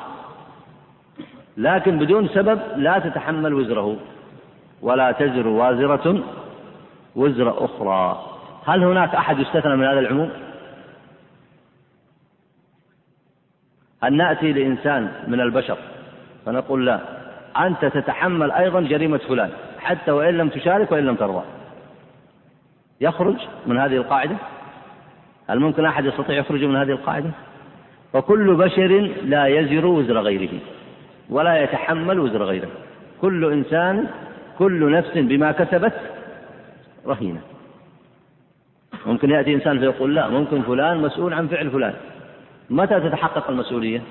[1.57, 3.95] لكن بدون سبب لا تتحمل وزره.
[4.81, 6.23] ولا تزر وازرة
[7.15, 8.21] وزر أخرى.
[8.65, 10.31] هل هناك أحد يستثنى من هذا العموم؟
[14.03, 15.77] هل نأتي لإنسان من البشر
[16.45, 16.99] فنقول لا.
[17.57, 21.43] أنت تتحمل أيضا جريمة فلان حتى وإن لم تشارك وإن لم ترضى.
[23.01, 23.35] يخرج
[23.67, 24.35] من هذه القاعدة؟
[25.49, 27.29] هل ممكن أحد يستطيع يخرج من هذه القاعدة؟
[28.13, 30.59] فكل بشر لا يزر وزر غيره
[31.29, 32.69] ولا يتحمل وزر غيره.
[33.21, 34.07] كل إنسان
[34.57, 35.93] كل نفس بما كسبت
[37.07, 37.41] رهينة.
[39.05, 41.93] ممكن يأتي إنسان فيقول لا ممكن فلان مسؤول عن فعل فلان.
[42.71, 44.01] متى تتحقق المسؤولية؟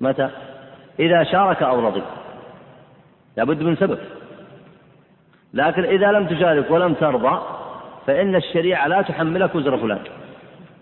[0.00, 0.30] متى؟
[1.00, 2.02] إذا شارك أو رضي.
[3.36, 3.98] لابد من سبب.
[5.54, 7.42] لكن إذا لم تشارك ولم ترضى
[8.06, 10.00] فإن الشريعة لا تحملك وزر فلان.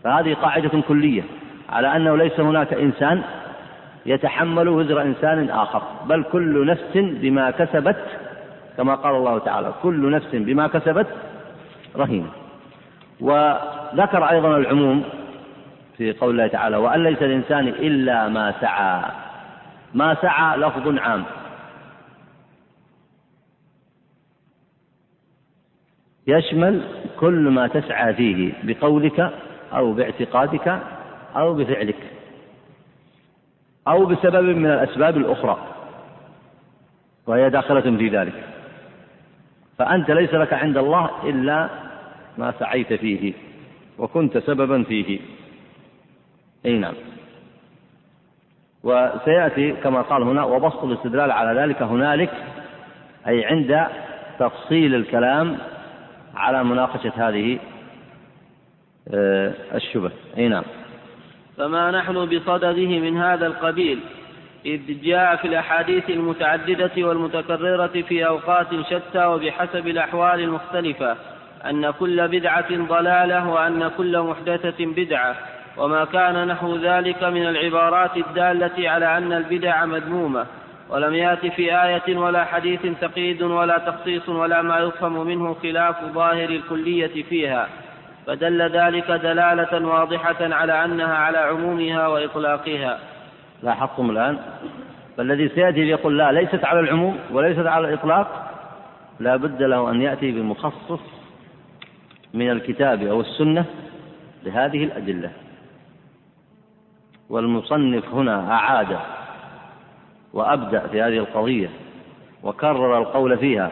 [0.05, 1.23] فهذه قاعدة كلية
[1.69, 3.23] على أنه ليس هناك إنسان
[4.07, 5.83] يتحمل وزر إنسان آخر.
[6.07, 8.05] بل كل نفس بما كسبت
[8.77, 11.07] كما قال الله تعالى كل نفس بما كسبت
[11.97, 12.31] رهينة.
[13.93, 15.05] وذكر أيضا العموم
[15.97, 19.03] في قول الله تعالى وأن ليس الإنسان إلا ما سعى.
[19.95, 21.25] ما سعى لفظ عام.
[26.27, 26.83] يشمل
[27.21, 29.33] كل ما تسعى فيه بقولك
[29.73, 30.81] أو باعتقادك
[31.37, 32.11] أو بفعلك
[33.89, 35.59] أو بسبب من الأسباب الأخرى
[37.27, 38.45] وهي داخلة في ذلك.
[39.79, 41.69] فأنت ليس لك عند الله إلا
[42.39, 43.46] ما سعيت فيه.
[43.99, 45.21] وكنت سببا فيه.
[46.67, 46.95] أي نعم.
[48.83, 52.31] وسيأتي كما قال هنا وبسط الاستدلال على ذلك هنالك
[53.29, 53.87] أي عند
[54.39, 55.59] تفصيل الكلام
[56.35, 57.59] على مناقشة هذه
[59.15, 60.11] آه، الشبه.
[60.39, 60.65] أي نعم.
[61.57, 63.99] فما نحن بصدده من هذا القبيل
[64.67, 71.17] إذ جاء في الأحاديث المتعددة والمتكررة في أوقات شتى وبحسب الأحوال المختلفة.
[71.65, 75.37] أن كل بدعة ضلالة وأن كل محدثة بدعة
[75.77, 80.47] وما كان نحو ذلك من العبارات الدالة على أن البدع مذمومة
[80.91, 86.49] ولم يأت في آية ولا حديث تقييد ولا تخصيص ولا ما يفهم منه خلاف ظاهر
[86.49, 87.69] الكلية فيها
[88.27, 92.99] فدل ذلك دلالة واضحة على أنها على عمومها وإطلاقها.
[93.63, 94.39] لاحظتم الآن؟
[95.17, 98.53] فالذي سيأتي يقول لا ليست على العموم وليست على الإطلاق
[99.21, 101.16] لا بد له أن يأتي بمخصص
[102.37, 103.65] من الكتاب أو السنة
[104.45, 105.33] لهذه الأدلة.
[107.31, 108.99] والمصنف هنا أعاد
[110.33, 111.71] وأبدأ في هذه القضية
[112.43, 113.71] وكرر القول فيها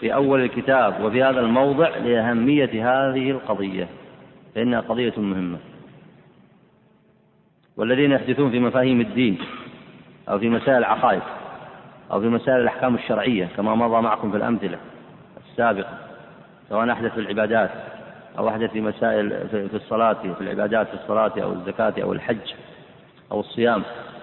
[0.00, 3.88] في أول الكتاب وفي هذا الموضع لأهمية هذه القضية
[4.54, 5.58] فإنها قضية مهمة.
[7.76, 9.38] والذين يحدثون في مفاهيم الدين
[10.28, 11.22] أو في مسائل العقائد
[12.12, 14.78] أو في مسائل الأحكام الشرعية كما مضى معكم في الأمثلة
[15.50, 16.07] السابقة
[16.68, 17.70] سواء أحدث في العبادات
[18.38, 22.54] أو أحدث في مسائل في الصلاة في العبادات في الصلاة أو الزكاة أو الحج
[23.32, 23.82] أو الصيام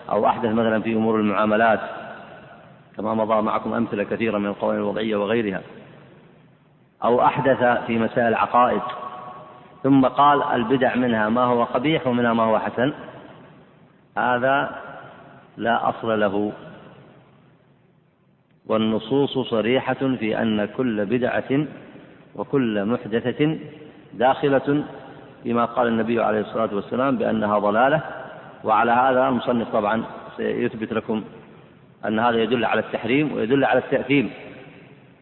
[0.09, 1.79] أو أحدث مثلا في أمور المعاملات.
[2.97, 5.61] كما مضى معكم أمثلة كثيرة من القوانين الوضعية وغيرها.
[7.03, 8.81] أو أحدث في مسائل العقائد.
[9.83, 12.93] ثم قال البدع منها ما هو قبيح ومنها ما هو حسن.
[14.17, 14.81] هذا
[15.57, 16.51] لا أصل له.
[18.67, 21.67] والنصوص صريحة في أن كل بدعة
[22.35, 23.57] وكل محدثة
[24.13, 24.83] داخلة
[25.43, 28.01] فيما قال النبي عليه الصلاة والسلام بأنها ضلالة
[28.63, 30.03] وعلى هذا المصنف طبعا
[30.37, 31.23] سيثبت لكم
[32.05, 34.31] أن هذا يدل على التحريم ويدل على التأثيم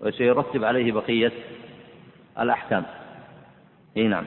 [0.01, 1.31] وسيرتب عليه بقية
[2.39, 2.83] الأحكام.
[3.97, 4.25] إي نعم.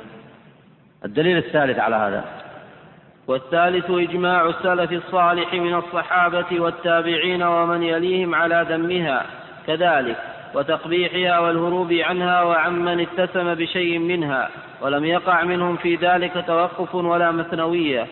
[1.04, 2.24] الدليل الثالث على هذا.
[3.26, 9.26] والثالث إجماع السلف الصالح من الصحابة والتابعين ومن يليهم على ذمها.
[9.66, 14.50] كذلك وتقبيحها والهروب عنها وعمن اتسم بشيء منها
[14.80, 18.06] ولم يقع منهم في ذلك توقف ولا مثنوية.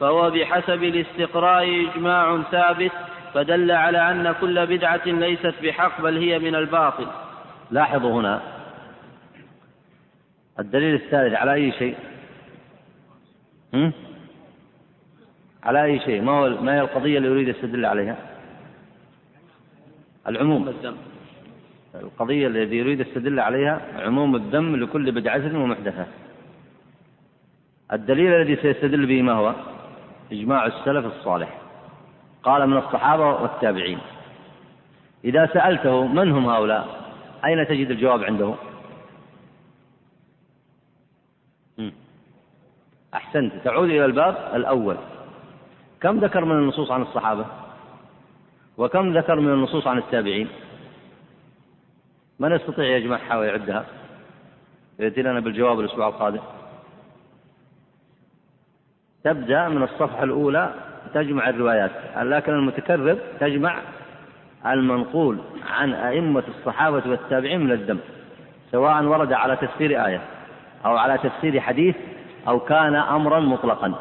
[0.00, 2.92] فهو بحسب الاستقراء إجماع ثابت
[3.34, 7.06] فدل على أن كل بدعة ليست بحق بل هي من الباطل.
[7.70, 8.42] لاحظوا هنا
[10.58, 11.96] الدليل الثالث على أي شيء؟
[13.74, 13.92] هم؟
[15.62, 18.16] على أي شيء؟ ما هو ما هي القضية اللي يريد يستدل عليها؟
[20.28, 20.74] العموم.
[21.94, 26.06] القضية الذي يريد يستدل عليها عموم الذم لكل بدعة ومحدثة.
[27.92, 29.54] الدليل الذي سيستدل به ما هو؟
[30.32, 31.58] إجماع السلف الصالح.
[32.42, 33.98] قال من الصحابة والتابعين.
[35.24, 37.10] إذا سألته من هم هؤلاء؟
[37.44, 38.54] أين تجد الجواب عنده؟
[43.14, 43.52] أحسنت.
[43.64, 44.96] تعود إلى الباب الأول.
[46.00, 47.46] كم ذكر من النصوص عن الصحابة؟
[48.78, 50.48] وكم ذكر من النصوص عن التابعين؟
[52.38, 53.84] من يستطيع يجمعها ويعدها
[54.98, 56.40] يأتي لنا بالجواب الأسبوع القادم.
[59.24, 60.74] تبدأ من الصفحة الأولى
[61.14, 61.90] تجمع الروايات.
[62.16, 63.78] لكن المتكرر تجمع
[64.66, 65.38] المنقول
[65.70, 67.98] عن أئمة الصحابة والتابعين من الذم
[68.72, 70.20] سواء ورد على تفسير آية
[70.84, 71.96] أو على تفسير حديث
[72.48, 73.94] أو كان أمرا مطلقا.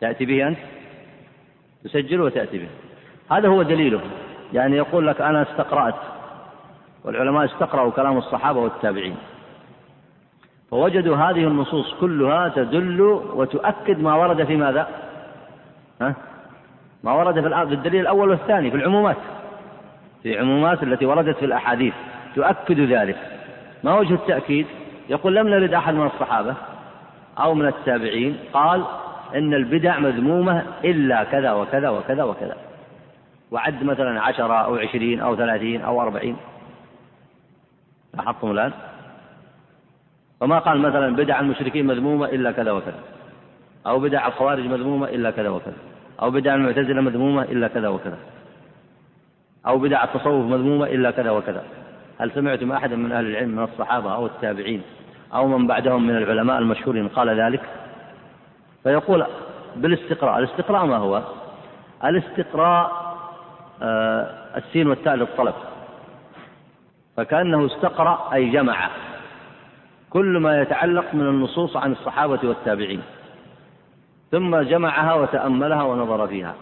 [0.00, 0.58] تأتي به أنت؟
[1.84, 2.68] تسجل وتأتي به.
[3.30, 4.00] هذا هو دليله.
[4.52, 5.94] يعني يقول لك أنا استقرأت.
[7.04, 9.16] والعلماء استقرأوا كلام الصحابة والتابعين
[10.70, 13.00] فوجدوا هذه النصوص كلها تدل
[13.34, 14.88] وتؤكد ما ورد في ماذا؟
[16.00, 16.14] ها؟
[17.04, 19.16] ما ورد في الدليل الأول والثاني في العمومات
[20.22, 21.94] في عمومات التي وردت في الأحاديث
[22.34, 23.16] تؤكد ذلك
[23.84, 24.66] ما وجه التأكيد؟
[25.08, 26.54] يقول لم نرد أحد من الصحابة
[27.38, 28.84] أو من التابعين قال
[29.34, 32.56] إن البدع مذمومة إلا كذا وكذا وكذا وكذا
[33.50, 36.36] وعد مثلا عشرة أو عشرين أو ثلاثين أو أربعين
[38.16, 38.72] لاحظتم الآن؟
[40.40, 42.98] وما قال مثلا بدع المشركين مذمومة إلا كذا وكذا.
[43.86, 45.76] أو بدع الخوارج مذمومة إلا كذا وكذا.
[46.22, 48.18] أو بدع المعتزلة مذمومة إلا كذا وكذا.
[49.66, 51.62] أو بدع التصوف مذمومة إلا كذا وكذا.
[52.20, 54.82] هل سمعتم أحدا من أهل العلم من الصحابة أو التابعين
[55.34, 57.60] أو من بعدهم من العلماء المشهورين قال ذلك؟
[58.82, 59.26] فيقول
[59.76, 61.22] بالاستقراء الاستقراء ما هو؟
[62.04, 63.14] الاستقراء
[63.82, 65.54] آه السين والتاء للطلب.
[67.16, 68.90] فكأنه استقرأ أي جمع.
[70.10, 73.02] كل ما يتعلق من النصوص عن الصحابة والتابعين.
[74.30, 76.54] ثم جمعها وتأملها ونظر فيها.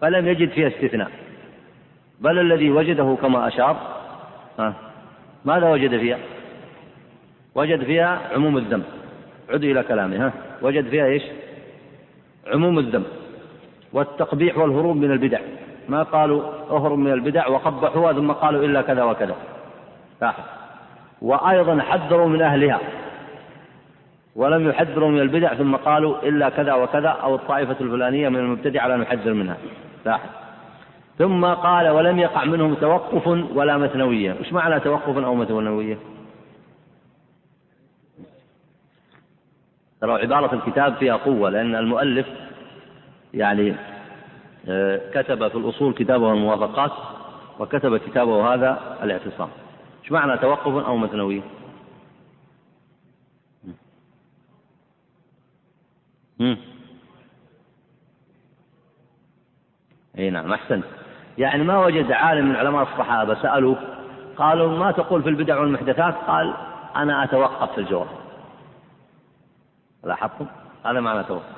[0.00, 1.10] فلم يجد فيها استثناء.
[2.20, 3.76] بل الذي وجده كما أشار
[4.58, 4.74] ها
[5.44, 6.18] ماذا وجد فيها؟
[7.54, 8.84] وجد فيها عموم الذنب
[9.50, 10.32] عد إلى كلامه ها.
[10.62, 11.22] وجد فيها إيش؟
[12.46, 13.06] عموم الذنب
[13.92, 15.40] والتقبيح والهروب من البدع.
[15.88, 19.34] ما قالوا أهرب من البدع وقبحوها ثم قالوا إلا كذا وكذا.
[21.22, 22.80] وأيضا حذروا من أهلها.
[24.36, 28.96] ولم يحذروا من البدع ثم قالوا إلا كذا وكذا أو الطائفة الفلانية من المبتدع لا
[28.96, 29.56] نحذر منها.
[30.06, 30.28] لاحظ
[31.18, 34.36] ثم قال ولم يقع منهم توقف ولا مثنوية.
[34.40, 35.98] وش معنى توقف أو مثنوية؟
[40.00, 42.26] ترى عبارة الكتاب فيها قوة لأن المؤلف
[43.34, 43.74] يعني
[44.68, 46.92] آه، كتب في الأصول كتابه الموافقات
[47.58, 49.48] وكتب كتابه هذا الاعتصام.
[50.10, 51.42] معنى توقف أو مثنوي
[60.18, 60.84] إي نعم أحسنت.
[61.38, 63.76] يعني ما وجد عالم من علماء الصحابة سالوه
[64.36, 66.54] قالوا ما تقول في البدع والمحدثات؟ قال
[66.96, 68.08] أنا أتوقف في الجواب.
[70.04, 70.46] لاحظتم؟
[70.84, 71.56] هذا معنى توقف.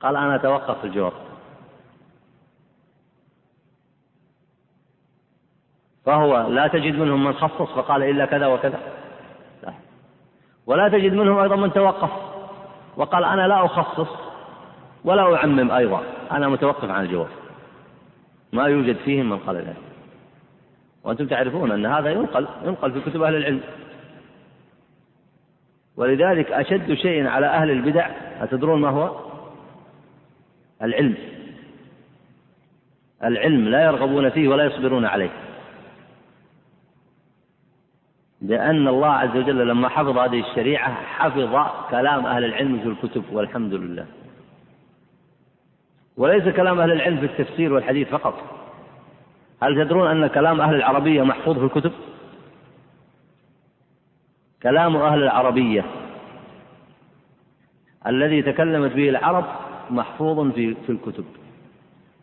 [0.00, 1.12] قال أنا أتوقف في الجواب.
[6.06, 8.78] فهو لا تجد منهم من خصص فقال إلا كذا وكذا.
[9.62, 9.72] لا.
[10.66, 12.10] ولا تجد منهم أيضا من توقف.
[12.96, 14.08] وقال أنا لا أخصص
[15.04, 16.02] ولا أعمم أيضا.
[16.32, 17.28] أنا متوقف عن الجواب.
[18.52, 19.76] ما يوجد فيهم من قال ذلك.
[21.04, 23.60] وأنتم تعرفون أن هذا ينقل ينقل في كتب أهل العلم.
[25.96, 29.20] ولذلك أشد شيء على أهل البدع أتدرون ما هو؟
[30.82, 31.14] العلم.
[33.24, 35.30] العلم لا يرغبون فيه ولا يصبرون عليه.
[38.42, 41.56] لأن الله عز وجل لما حفظ هذه الشريعة حفظ
[41.90, 44.06] كلام أهل العلم في الكتب والحمد لله.
[46.16, 48.34] وليس كلام أهل العلم في التفسير والحديث فقط.
[49.62, 51.92] هل تدرون أن كلام أهل العربية محفوظ في الكتب؟
[54.62, 55.84] كلام أهل العربية
[58.06, 59.44] الذي تكلمت به العرب
[59.90, 61.24] محفوظ في في الكتب.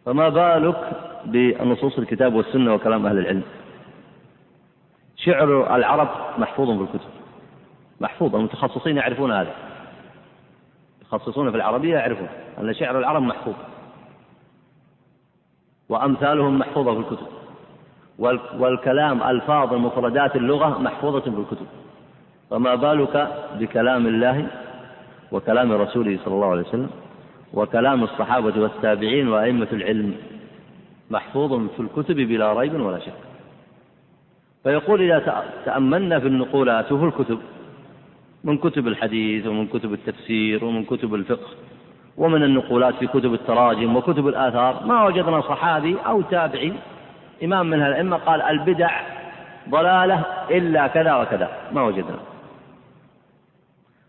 [0.06, 0.92] فما بالك
[1.26, 3.44] بنصوص الكتاب والسنة وكلام أهل العلم؟
[5.26, 7.10] شعر العرب محفوظ في الكتب
[8.02, 9.54] محفوظ المتخصصين يعرفون هذا.
[11.02, 12.28] يتخصصون في العربية يعرفون
[12.60, 13.54] أن شعر العرب محفوظ.
[15.90, 17.28] وأمثالهم محفوظة في الكتب
[18.60, 21.66] والكلام ألفاظ مفردات اللغة محفوظة في الكتب
[22.50, 24.48] فما بالك بكلام الله
[25.32, 26.90] وكلام رسوله صلى الله عليه وسلم
[27.54, 30.16] وكلام الصحابة والتابعين وأئمة العلم؟
[31.10, 33.33] محفوظ في الكتب بلا ريب ولا شك.
[34.64, 37.40] فيقول إذا تأملنا في النقولات وفي الكتب
[38.44, 41.48] من كتب الحديث ومن كتب التفسير ومن كتب الفقه
[42.18, 46.74] ومن النقولات في كتب التراجم وكتب الآثار ما وجدنا صحابي أو تابعي
[47.44, 48.92] إمام من الأئمة قال البدع
[49.70, 52.20] ضلالة إلا كذا وكذا ما وجدنا.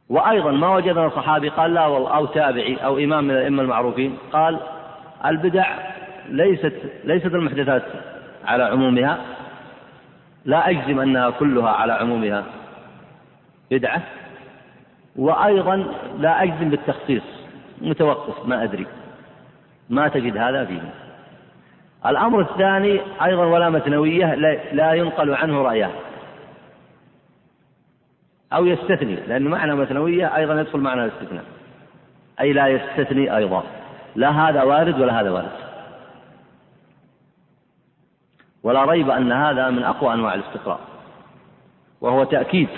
[0.08, 4.58] وأيضا ما وجدنا صحابي قال لا والله أو تابعي أو إمام من الأئمة المعروفين قال
[5.26, 5.66] البدع
[6.28, 6.74] ليست
[7.04, 7.82] ليست المحدثات
[8.44, 9.18] على عمومها
[10.44, 12.44] لا أجزم أنها كلها على عمومها.
[13.70, 14.02] بدعة.
[15.16, 15.86] وأيضا
[16.18, 17.22] لا أجزم بالتخصيص.
[17.82, 18.86] متوقف ما أدري.
[19.90, 20.80] ما تجد هذا فيه.
[22.06, 24.34] الأمر الثاني أيضا ولا متنوية
[24.72, 25.90] لا ينقل عنه رأيان
[28.52, 31.44] أو يستثني لأن معنى متنوية أيضا يدخل معنى الاستثناء.
[32.40, 33.62] أي لا يستثني أيضا.
[34.16, 35.63] لا هذا وارد ولا هذا وارد.
[38.64, 40.80] ولا ريب أن هذا من أقوى أنواع الاستقراء
[42.00, 42.68] وهو تأكيد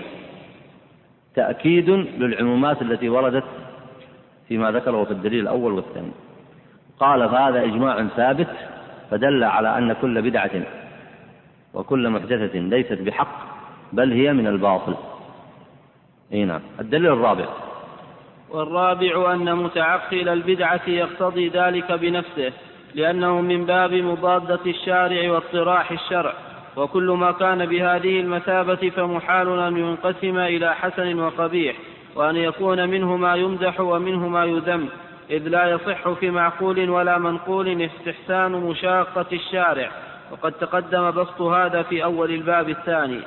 [1.34, 3.44] تأكيد للعمومات التي وردت
[4.48, 6.12] فيما ذكره في الدليل الأول والثاني.
[7.00, 8.48] قال فهذا إجماع ثابت
[9.10, 10.50] فدل على أن كل بدعة
[11.74, 13.46] وكل محدثة ليست بحق
[13.92, 14.94] بل هي من الباطل.
[16.32, 16.60] أي نعم.
[16.80, 17.46] الدليل الرابع.
[18.50, 22.52] والرابع أن متعقل البدعة يقتضي ذلك بنفسه.
[22.96, 26.32] لأنه من باب مضادة الشارع واطراح الشرع
[26.76, 31.76] وكل ما كان بهذه المثابة فمحال أن ينقسم إلى حسن وقبيح
[32.14, 34.88] وأن يكون منه ما يمدح ومنه ما يذم
[35.30, 39.90] إذ لا يصح في معقول ولا منقول استحسان مشاقة الشارع
[40.32, 43.20] وقد تقدم بسط هذا في أول الباب الثاني.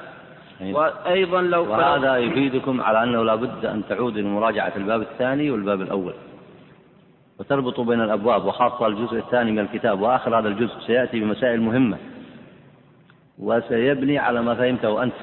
[0.61, 6.13] وأيضا لو وهذا يفيدكم على أنه لا بد أن تعودوا لمراجعة الباب الثاني والباب الأول.
[7.39, 11.97] وتربطوا بين الأبواب وخاصة الجزء الثاني من الكتاب وآخر هذا الجزء سيأتي بمسائل مهمة.
[13.39, 15.13] وسيبني على ما فهمته أنت.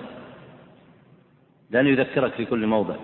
[1.70, 2.94] لن يذكرك في كل موضع.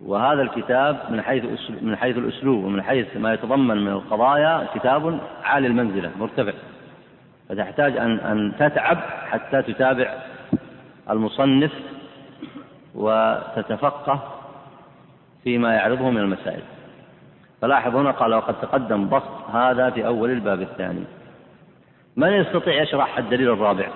[0.00, 1.44] وهذا الكتاب من حيث
[1.82, 6.52] من حيث الأسلوب ومن حيث ما يتضمن من القضايا كتاب عالي المنزلة مرتفع.
[7.48, 8.98] فتحتاج أن أن تتعب
[9.30, 10.14] حتى تتابع
[11.10, 11.72] المصنف
[12.94, 14.22] وتتفقه
[15.44, 16.62] فيما يعرضه من المسائل.
[17.60, 21.04] فلاحظ هنا قال وقد تقدم بسط هذا في أول الباب الثاني.
[22.16, 23.88] من يستطيع يشرح الدليل الرابع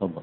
[0.00, 0.22] تفضل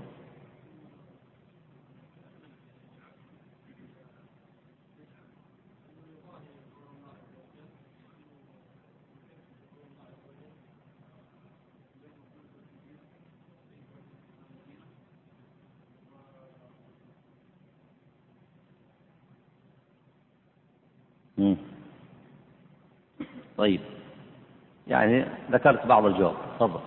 [23.58, 23.82] طيب
[25.04, 26.36] يعني ذكرت بعض الجواب.
[26.60, 26.80] تفضل.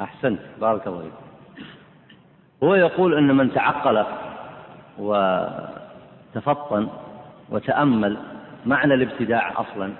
[0.00, 0.40] أحسنت.
[0.60, 1.12] بارك الله فيك.
[2.62, 4.04] هو يقول أن من تعقل
[4.98, 6.88] وتفطن
[7.50, 8.16] وتأمل
[8.66, 9.92] معنى الابتداع أصلا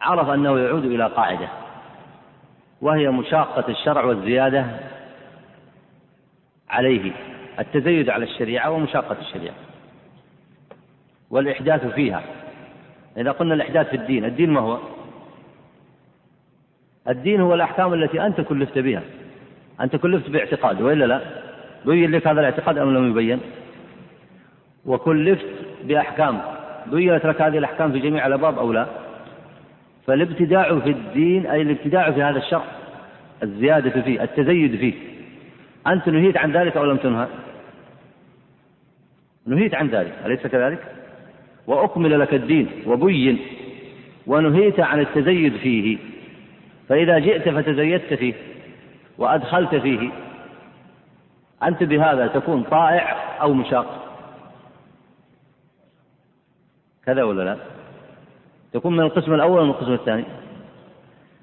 [0.00, 1.48] عرف أنه يعود إلى قاعدة
[2.82, 4.66] وهي مشاقة الشرع والزيادة
[6.70, 7.12] عليه
[7.58, 9.54] التزيد على الشريعة ومشاقة الشريعة
[11.30, 12.22] والإحداث فيها.
[13.16, 14.78] إذا قلنا الإحداث في الدين الدين ما هو؟
[17.08, 19.02] الدين هو الأحكام التي أنت كلفت بها.
[19.80, 21.20] أنت كلفت باعتقاد وإلا لا؟
[21.84, 23.40] بين لك هذا الاعتقاد أم لم يبين؟
[24.86, 25.46] وكلفت
[25.84, 26.40] بأحكام
[26.86, 28.86] بينت لك هذه الأحكام في جميع الأبواب أو لا؟
[30.08, 32.64] فالابتداع في الدين أي الابتداع في هذا الشرع
[33.42, 34.94] الزيادة فيه التزيد فيه.
[35.86, 37.26] أنت نهيت عن ذلك أو لم تنهى؟
[39.46, 40.94] نهيت عن ذلك أليس كذلك؟
[41.66, 43.38] وأكمل لك الدين وبين
[44.26, 45.98] ونهيت عن التزيد فيه.
[46.88, 48.34] فإذا جئت فتزيدت فيه
[49.18, 50.10] وأدخلت فيه
[51.62, 54.04] أنت بهذا تكون طائع أو مشاق.
[57.06, 57.77] كذا ولا لا؟
[58.72, 60.24] تكون من القسم الأول ومن القسم الثاني.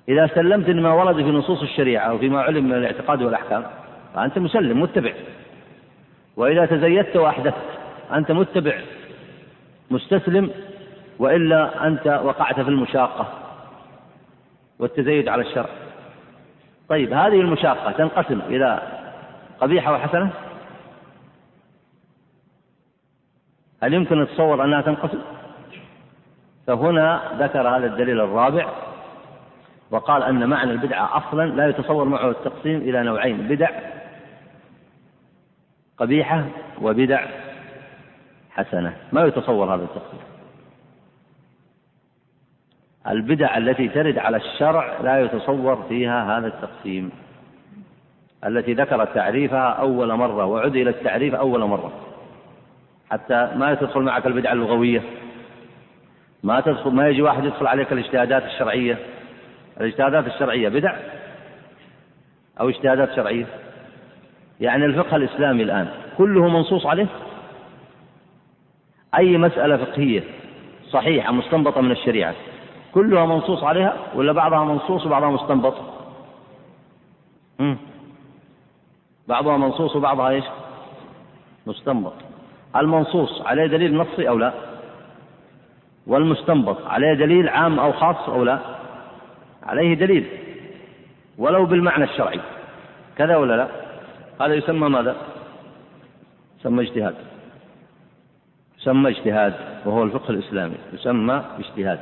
[0.09, 3.63] إذا سلمت لما ورد في نصوص الشريعة وفيما علم من الاعتقاد والأحكام
[4.15, 5.13] فأنت مسلم متبع.
[6.37, 7.55] وإذا تزيدت وأحدثت
[8.13, 8.81] أنت متبع
[9.91, 10.51] مستسلم
[11.19, 13.27] وإلا أنت وقعت في المشاقة
[14.79, 15.69] والتزيد على الشرع.
[16.89, 18.81] طيب هذه المشاقة تنقسم إلى
[19.59, 20.29] قبيحة وحسنة؟
[23.83, 25.21] هل يمكن نتصور أنها تنقسم؟
[26.67, 28.69] فهنا ذكر هذا الدليل الرابع
[29.91, 33.69] وقال أن معنى البدعة أصلا لا يتصور معه التقسيم إلى نوعين بدع
[35.97, 36.45] قبيحة
[36.81, 37.25] وبدع
[38.51, 38.93] حسنة.
[39.11, 40.19] ما يتصور هذا التقسيم؟
[43.07, 47.11] البدع التي ترد على الشرع لا يتصور فيها هذا التقسيم.
[48.45, 51.91] التي ذكرت تعريفها أول مرة وعد إلى التعريف أول مرة.
[53.11, 55.01] حتى ما تدخل معك البدعة اللغوية.
[56.45, 58.97] ما تدخل ما يجي واحد يدخل عليك الاجتهادات الشرعية.
[59.79, 60.95] الاجتهادات الشرعية بدع
[62.59, 63.45] أو اجتهادات شرعية؟
[64.59, 65.87] يعني الفقه الإسلامي الآن
[66.17, 67.07] كله منصوص عليه؟
[69.17, 70.23] أي مسألة فقهية
[70.89, 72.35] صحيحة مستنبطة من الشريعة
[72.93, 75.75] كلها منصوص عليها ولا بعضها منصوص وبعضها مستنبط؟
[77.59, 77.77] مم.
[79.27, 80.45] بعضها منصوص وبعضها إيش؟
[81.67, 82.13] مستنبط.
[82.75, 84.74] المنصوص عليه دليل نصي أو لا؟
[86.07, 88.59] والمستنبط عليه دليل عام أو خاص أو لا؟
[89.63, 90.25] عليه دليل.
[91.37, 92.39] ولو بالمعنى الشرعي.
[93.17, 93.67] كذا ولا لا؟
[94.41, 95.15] هذا يسمى ماذا؟
[96.59, 97.15] يسمى اجتهاد.
[98.79, 99.53] يسمى اجتهاد
[99.85, 100.75] وهو الفقه الإسلامي.
[100.93, 101.99] يسمى اجتهاد.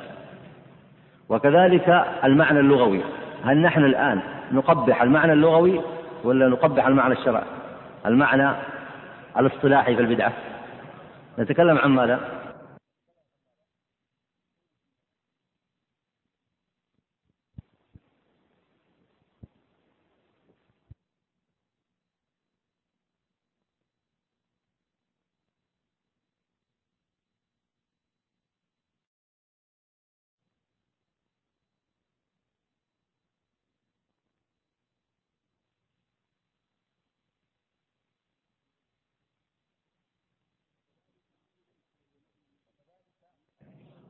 [1.30, 3.02] وكذلك المعنى اللغوي.
[3.44, 5.82] هل نحن الآن نقبح المعنى اللغوي
[6.24, 7.44] ولا نقبح المعنى الشرعي؟
[8.06, 8.52] المعنى
[9.38, 10.34] الاصطلاحي في البدعة.
[11.40, 12.43] نتكلم عن ماذا؟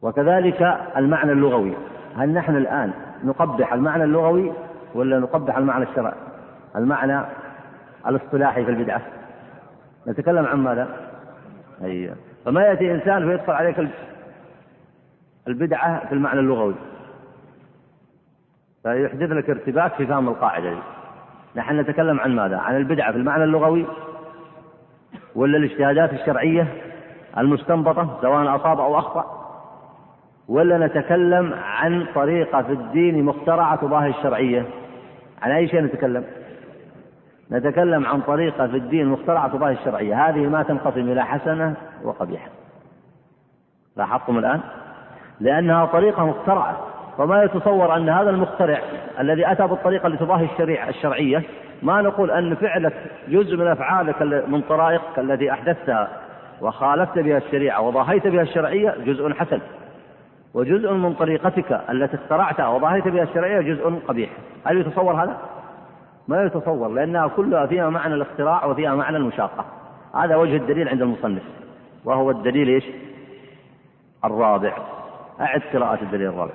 [0.03, 1.73] وكذلك المعنى اللغوي.
[2.17, 2.93] هل نحن الآن
[3.23, 4.51] نقبح المعنى اللغوي
[4.95, 6.13] ولا نقبح المعنى الشرعي؟
[6.75, 7.21] المعنى
[8.07, 9.01] الاصطلاحي في البدعة.
[10.07, 10.87] نتكلم عن ماذا؟
[11.83, 12.13] أي
[12.45, 13.89] فما يأتي إنسان فيدخل عليك
[15.47, 16.75] البدعة في المعنى اللغوي.
[18.83, 20.79] فيحدث لك ارتباك في فهم القاعدة دي.
[21.55, 23.85] نحن نتكلم عن ماذا؟ عن البدعة في المعنى اللغوي
[25.35, 26.67] ولا الاجتهادات الشرعية
[27.37, 29.42] المستنبطة سواء أصاب أو أخطأ؟
[30.47, 34.65] ولا نتكلم عن طريقة في الدين مخترعة تضاهي الشرعية؟
[35.41, 36.23] عن أي شيء نتكلم؟
[37.51, 40.29] نتكلم عن طريقة في الدين مخترعة تضاهي الشرعية.
[40.29, 41.73] هذه ما تنقسم إلى حسنة
[42.03, 42.49] وقبيحة.
[43.97, 44.59] لاحظتم الآن؟
[45.39, 46.77] لأنها طريقة مخترعة.
[47.17, 48.79] فما يتصور أن هذا المخترع
[49.19, 51.43] الذي أتى بالطريقة لتضاهي الشريعة الشرعية
[51.83, 52.93] ما نقول أن فعلك
[53.27, 56.07] جزء من أفعالك من طرائقك التي أحدثتها
[56.61, 59.59] وخالفت بها الشريعة وضاهيت بها الشرعية جزء حسن.
[60.53, 64.29] وجزء من طريقتك التي اخترعتها وضاهيت بها الشرعية جزء قبيح
[64.65, 65.37] هل يتصور هذا؟
[66.27, 69.65] ما يتصور لأنها كلها فيها معنى الاختراع وفيها معنى المشاقة
[70.15, 71.43] هذا وجه الدليل عند المصنف
[72.05, 72.85] وهو الدليل إيش؟
[74.25, 74.77] الرابع
[75.41, 76.53] أعد قراءة الدليل الرابع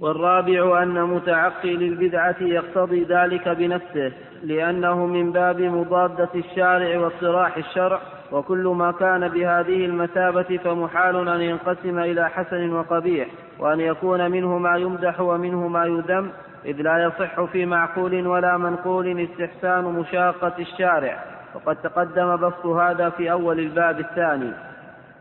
[0.00, 4.12] والرابع أن متعقل البدعة يقتضي ذلك بنفسه
[4.42, 8.00] لأنه من باب مضادة الشارع واصطلاح الشرع
[8.34, 13.28] وكل ما كان بهذه المثابة فمحال أن ينقسم إلى حسن وقبيح
[13.58, 16.30] وأن يكون منه ما يمدح ومنه ما يذم
[16.64, 21.24] إذ لا يصح في معقول ولا منقول استحسان مشاقة الشارع.
[21.54, 24.52] وقد تقدم بسط هذا في أول الباب الثاني.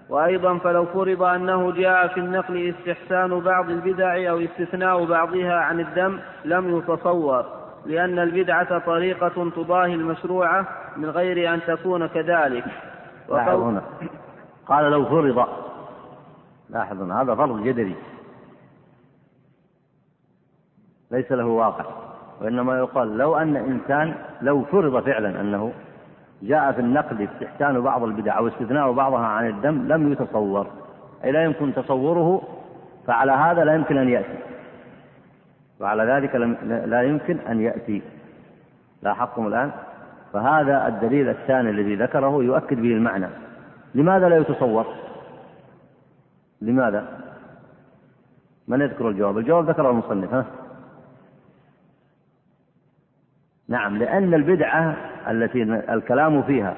[0.09, 6.19] وأيضا فلو فرض أنه جاء في النقل استحسان بعض البدع أو استثناء بعضها عن الدم
[6.45, 7.45] لم يتصور
[7.85, 12.65] لأن البدعة طريقة تضاهي المشروعة من غير أن تكون كذلك.
[13.29, 13.81] لاحظ هنا.
[14.67, 15.47] قال لو فرض.
[16.69, 17.21] لاحظ هنا.
[17.21, 17.95] هذا فرض جدلي
[21.11, 21.85] ليس له واقع.
[22.41, 25.73] وإنما يقال لو أن إنسان لو فرض فعلا أنه
[26.41, 30.67] جاء في النقل استحسان بعض البدع أو استثناء بعضها عن الدم لم يتصور.
[31.23, 32.41] أي لا يمكن تصوره
[33.07, 34.37] فعلى هذا لا يمكن أن يأتي.
[35.79, 36.35] وعلى ذلك
[36.85, 38.01] لا يمكن أن يأتي.
[39.01, 39.71] لاحظتم الآن؟
[40.33, 43.27] فهذا الدليل الثاني الذي ذكره يؤكد به المعنى.
[43.95, 44.85] لماذا لا يتصور؟
[46.61, 47.19] لماذا؟
[48.67, 50.45] من يذكر الجواب؟ الجواب ذكره المصنف ها؟
[53.67, 54.95] نعم لأن البدعة
[55.27, 56.75] التي الكلام فيها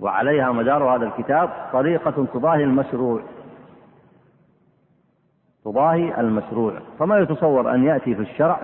[0.00, 3.22] وعليها مدار هذا الكتاب طريقة تضاهي المشروع.
[5.64, 6.72] تضاهي المشروع.
[6.98, 8.60] فما يتصور أن يأتي في الشرع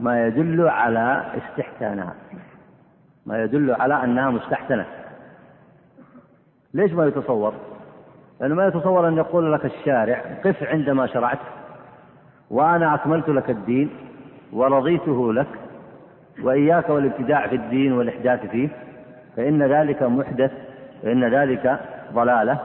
[0.00, 2.14] ما يدل على استحسانها.
[3.26, 4.86] ما يدل على أنها مستحسنة.
[6.74, 7.54] ليش ما يتصور؟
[8.40, 11.38] لأنه ما يتصور أن يقول لك الشارع قف عندما شرعت
[12.50, 13.90] وأنا أكملت لك الدين
[14.52, 15.46] ورضيته لك
[16.42, 18.68] وإياك والابتداع في الدين والإحداث فيه
[19.36, 20.52] فإن ذلك محدث
[21.02, 21.80] فإن ذلك
[22.12, 22.58] ضلالة.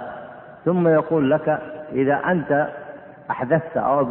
[0.66, 2.68] ثم يقول لك إذا أنت
[3.32, 4.01] أحدثت أو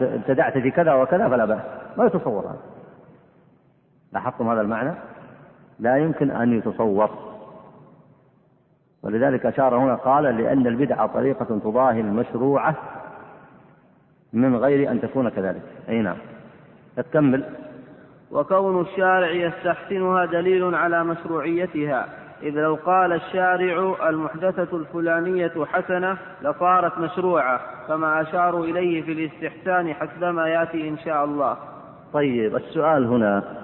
[0.00, 1.62] ابتدعت في كذا وكذا فلا بأس.
[1.96, 2.60] ما يتصور هذا.
[4.12, 4.94] لاحظتم هذا المعنى؟
[5.78, 7.10] لا يمكن أن يتصور.
[9.02, 12.74] ولذلك أشار هنا قال لأن البدعة طريقة تضاهي المشروعة
[14.32, 15.62] من غير أن تكون كذلك.
[15.88, 16.16] أي نعم.
[16.96, 17.44] تكمل
[18.30, 22.08] وكون الشارع يستحسنها دليل على مشروعيتها.
[22.42, 30.48] إذ لو قال الشارع المحدثة الفلانية حسنة لصارت مشروعة كما أشاروا إليه في الاستحسان حسبما
[30.48, 31.56] يأتي إن شاء الله.
[32.12, 33.63] طيب السؤال هنا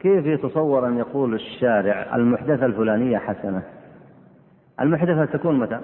[0.00, 3.62] كيف يتصور أن يقول الشارع المحدثة الفلانية حسنة؟
[4.80, 5.80] المحدثة تكون متى؟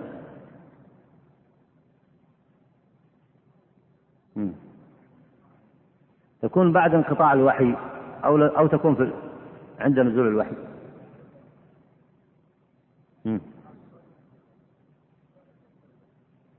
[6.42, 7.74] تكون بعد انقطاع الوحي
[8.24, 9.12] أو أو تكون في
[9.80, 10.54] عند نزول الوحي.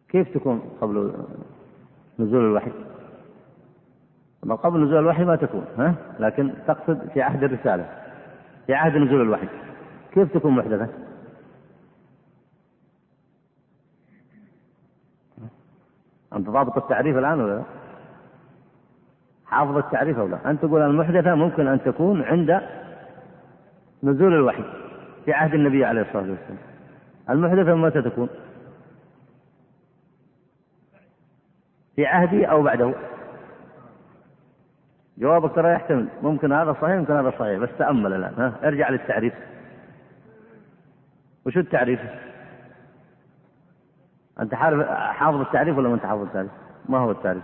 [0.09, 1.13] كيف تكون قبل
[2.19, 2.71] نزول الوحي؟
[4.45, 7.85] ما قبل نزول الوحي ما تكون ها؟ لكن تقصد في عهد الرسالة
[8.67, 9.47] في عهد نزول الوحي
[10.11, 10.87] كيف تكون محدثة؟
[16.33, 17.63] أنت ضابط التعريف الآن ولا لا؟
[19.45, 22.61] حافظ التعريف أو لا؟ أنت تقول المحدثة ممكن أن تكون عند
[24.03, 24.63] نزول الوحي
[25.25, 26.57] في عهد النبي عليه الصلاة والسلام
[27.29, 28.29] المحدثة متى تكون؟
[31.95, 32.93] في عهدي أو بعده
[35.17, 39.33] جوابك ترى يحتمل ممكن هذا صحيح ممكن هذا صحيح بس تأمل الآن ها ارجع للتعريف
[41.45, 41.99] وشو التعريف؟
[44.39, 46.51] أنت حافظ التعريف ولا ما أنت حافظ التعريف؟
[46.89, 47.43] ما هو التعريف؟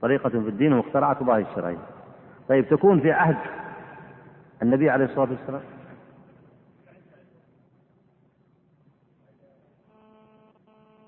[0.00, 1.78] طريقة في الدين مخترعة تضاهي الشرعية.
[2.48, 3.36] طيب تكون في عهد
[4.62, 5.60] النبي عليه الصلاة والسلام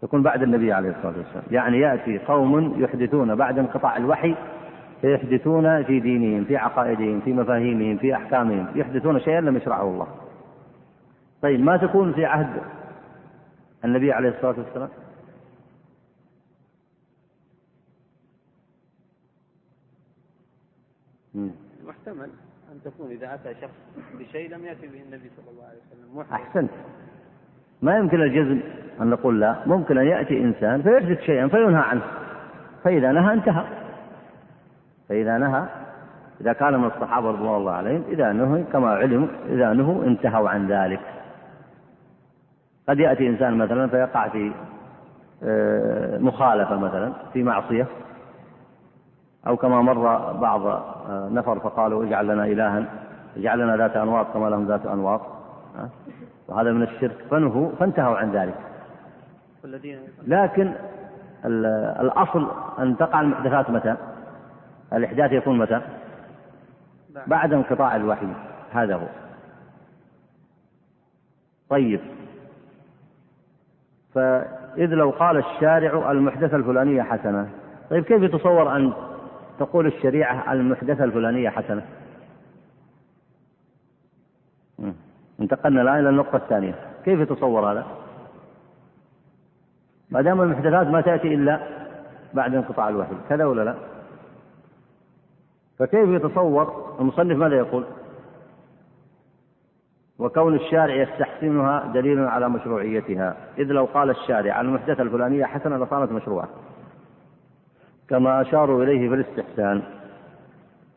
[0.03, 1.45] تكون بعد النبي عليه الصلاة والسلام.
[1.51, 4.35] يعني يأتي قوم يحدثون بعد انقطاع الوحي
[5.01, 8.67] فيحدثون في دينهم في عقائدهم في مفاهيمهم في أحكامهم.
[8.75, 10.09] يحدثون شيئا لم يشرعه الله.
[11.43, 12.63] طيب ما تكون في عهد
[13.85, 14.89] النبي عليه الصلاة والسلام؟
[21.87, 22.31] محتمل
[22.73, 23.75] أن تكون إذا أتى شخص
[24.19, 26.19] بشيء لم يأتي به النبي صلى الله عليه وسلم.
[26.19, 26.35] محتمل.
[26.35, 26.71] أحسنت.
[27.83, 28.61] ما يمكن الجزم؟
[29.01, 32.03] أن نقول لا ممكن أن يأتي إنسان فيحدث شيئا فينهى عنه.
[32.85, 33.65] فإذا نهى انتهى.
[35.09, 35.63] فإذا نهى
[36.41, 40.67] إذا كان من الصحابة رضوان الله عليهم إذا نهي كما علم إذا نهوا انتهوا عن
[40.67, 41.01] ذلك.
[42.89, 44.53] قد يأتي إنسان مثلا فيقع في
[45.45, 47.87] آه، مخالفة مثلا في معصية
[49.47, 52.85] أو كما مر بعض آه، نفر فقالوا اجعل لنا إلها
[53.37, 55.21] اجعل لنا ذات أنواط كما لهم ذات أنواط.
[56.49, 57.17] وهذا من الشرك.
[57.31, 58.70] فنهوا فانتهوا عن ذلك.
[60.27, 60.73] لكن
[62.01, 63.97] الأصل أن تقع المحدثات متى؟
[64.93, 65.81] الإحداث يكون متى؟
[67.27, 67.53] بعد.
[67.53, 68.27] انقطاع الوحي.
[68.73, 69.07] هذا هو.
[71.69, 72.01] طيب.
[74.15, 77.49] فإذ لو قال الشارع المحدثة الفلانية حسنة.
[77.91, 78.93] طيب كيف يتصور أن
[79.59, 81.83] تقول الشريعة المحدثة الفلانية حسنة؟
[85.41, 86.75] انتقلنا الآن إلى النقطة الثانية.
[87.05, 88.00] كيف يتصور هذا؟
[90.11, 91.61] ما دام المحدثات ما تأتي إلا
[92.35, 93.15] بعد انقطاع الوحي.
[93.29, 93.75] كذا ولا لا؟
[95.79, 97.85] فكيف يتصور المصنف ماذا يقول؟
[100.19, 103.37] وكون الشارع يستحسنها دليل على مشروعيتها.
[103.59, 106.49] إذ لو قال الشارع المحدثة الفلانية حسنة لصارت مشروعة.
[108.09, 109.83] كما أشاروا إليه في الاستحسان.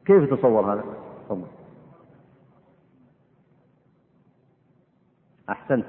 [0.06, 0.84] كيف يتصور هذا؟
[1.26, 1.48] تفضل.
[5.50, 5.86] أحسنت.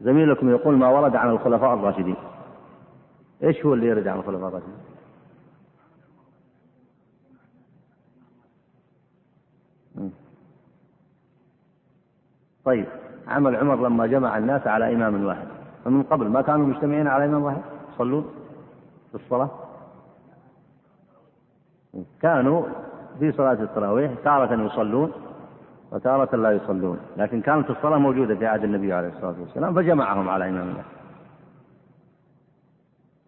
[0.00, 2.16] زميلكم يقول ما ورد عن الخلفاء الراشدين.
[3.42, 4.76] إيش هو اللي يرد عن الخلفاء الراشدين
[12.64, 12.86] طيب
[13.28, 15.46] عمل عمر لما جمع الناس على إمام واحد.
[15.84, 17.62] فمن قبل ما كانوا مجتمعين على إمام واحد؟
[17.94, 18.24] يصلون
[19.10, 19.50] في الصلاة.
[22.22, 22.62] كانوا
[23.18, 25.12] في صلاة التراويح تارة يصلون
[25.92, 30.48] وتارة لا يصلون لكن كانت الصلاة موجودة في عهد النبي عليه الصلاة والسلام فجمعهم على
[30.48, 30.95] إمام آه،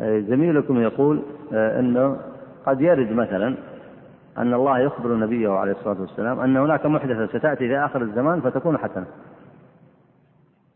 [0.00, 1.22] زميلكم يقول
[1.52, 2.16] آه، إنه
[2.66, 3.56] قد يرد مثلا
[4.38, 8.78] أن الله يخبر نبيه عليه الصلاة والسلام أن هناك محدثة ستأتي في آخر الزمان فتكون
[8.78, 9.06] حسنة.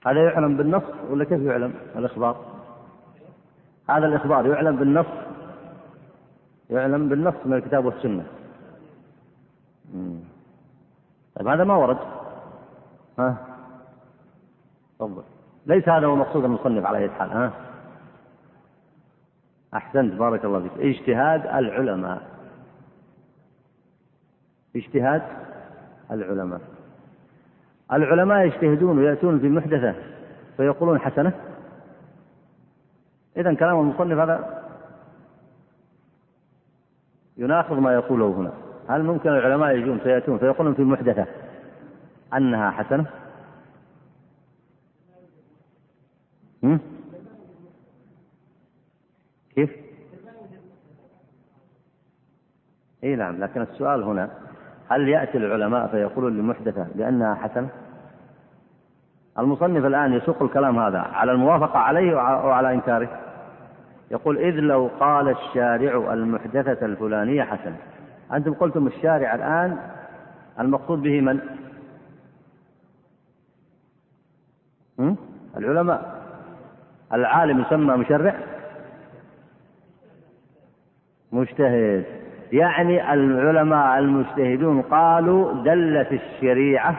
[0.07, 2.37] هذا يعلم بالنص ولا كيف يعلم الإخبار؟
[3.91, 5.07] هذا الإخبار يعلم بالنص
[6.71, 8.25] يعلم بالنص من الكتاب والسنة.
[11.37, 11.99] طيب هذا ما ورد.
[13.19, 13.37] ها؟
[14.99, 15.23] تفضل.
[15.67, 17.68] ليس هذا هو مقصود المصنف على اي حال ها؟
[19.75, 20.73] أحسنت بارك الله فيك.
[20.79, 22.23] اجتهاد العلماء.
[24.77, 25.23] اجتهاد
[26.11, 26.61] العلماء.
[27.93, 29.95] العلماء يجتهدون ويأتون في محدثة
[30.57, 31.33] فيقولون حسنة.
[33.37, 34.65] إذا كلام المصنف هذا
[37.37, 38.53] يناقض ما يقوله هنا.
[38.89, 41.27] هل ممكن العلماء يجون فيأتون فيقولون في المحدثة
[42.35, 43.07] أنها حسنة؟
[46.63, 46.98] هم؟
[49.59, 49.71] كيف؟
[53.05, 54.31] اي نعم لكن السؤال هنا
[54.89, 57.69] هل يأتي العلماء فيقولون لمحدثة بأنها حسنة؟
[59.39, 63.21] المصنف الآن يسوق الكلام هذا على الموافقة عليه وعلى إنكاره
[64.11, 67.77] يقول إذ لو قال الشارع المحدثة الفلانية حسنة
[68.33, 69.79] أنتم قلتم الشارع الآن
[70.61, 71.41] المقصود به من؟
[75.57, 76.23] العلماء
[77.13, 78.35] العالم يسمى مشرع
[81.33, 82.05] مجتهد
[82.53, 86.97] يعني العلماء المجتهدون قالوا دلت الشريعة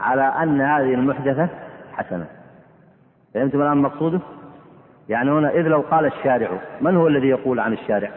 [0.00, 1.48] على أن هذه المحدثة
[1.92, 2.26] حسنة
[3.34, 4.20] فهمتم الآن مقصوده؟
[5.08, 6.48] يعني هنا إذ لو قال الشارع
[6.80, 8.10] من هو الذي يقول عن الشارع؟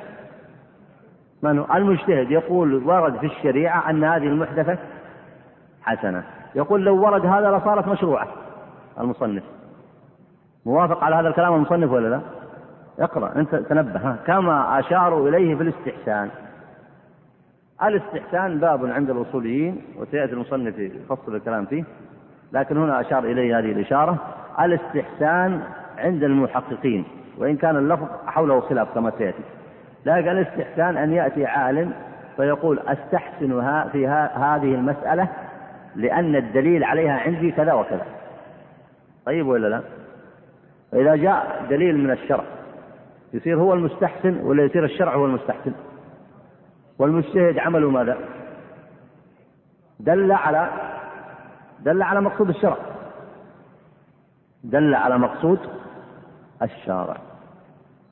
[1.43, 4.77] من هو؟ المجتهد يقول ورد في الشريعة أن هذه المحدثة
[5.81, 6.23] حسنة
[6.55, 8.27] يقول لو ورد هذا لصارت مشروعة
[8.99, 9.43] المصنف
[10.65, 12.21] موافق على هذا الكلام المصنف ولا لا؟
[12.99, 14.15] اقرأ أنت تنبه.
[14.27, 16.29] كما أشاروا إليه في الاستحسان.
[17.83, 21.83] الاستحسان باب عند الأصوليين وسيأتي المصنف يفصل الكلام فيه.
[22.53, 24.17] لكن هنا أشار إليه هذه الإشارة.
[24.59, 25.61] الاستحسان
[25.97, 27.05] عند المحققين
[27.37, 29.43] وإن كان اللفظ حوله خلاف كما سيأتي.
[30.05, 31.93] لكن الاستحسان أن يأتي عالم
[32.37, 35.27] فيقول أستحسن في هذه المسألة
[35.95, 38.05] لأن الدليل عليها عندي كذا وكذا.
[39.25, 39.81] طيب ولا لا؟
[40.91, 42.43] فإذا جاء دليل من الشرع
[43.33, 45.71] يصير هو المستحسن ولا يصير الشرع هو المستحسن؟
[46.99, 48.17] والمجتهد عمله ماذا؟
[49.99, 50.69] دل على
[51.79, 52.77] دل على مقصود الشرع.
[54.63, 55.59] دل على مقصود
[56.61, 57.17] الشارع.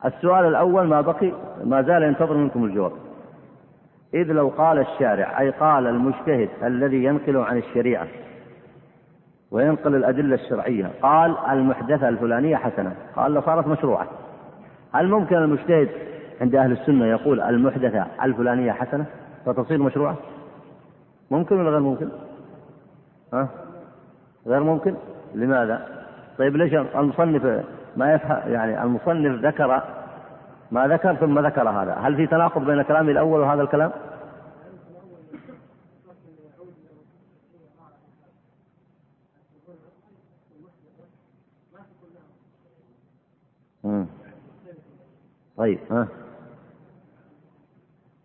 [0.04, 1.32] السؤال الأول ما بقي؟
[1.64, 2.92] ما زال ينتظر منكم الجواب.
[4.14, 8.06] إذ لو قال الشارع أي قال المجتهد الذي ينقل عن الشريعة
[9.50, 14.06] وينقل الأدلة الشرعية قال المحدثة الفلانية حسنة قال لصارت مشروعة.
[14.96, 15.88] هل ممكن المجتهد
[16.40, 19.06] عند أهل السنة يقول المحدثة الفلانية حسنة
[19.46, 20.16] فتصير مشروعة؟
[21.30, 22.08] ممكن ولا غير ممكن؟
[23.32, 23.48] ها؟
[24.46, 24.94] غير ممكن؟
[25.34, 25.86] لماذا؟
[26.38, 27.64] طيب ليش المصنف
[27.96, 29.82] ما يفهم يعني المصنف ذكر
[30.70, 33.90] ما ذكر ثم ذكر هذا، هل في تناقض بين كلامه الأول وهذا الكلام؟
[45.56, 46.08] طيب ها؟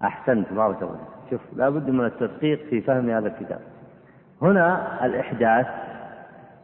[0.04, 3.60] أحسنت بارك الله شوف لابد من التدقيق في فهم هذا الكتاب.
[4.42, 5.68] هنا الإحداث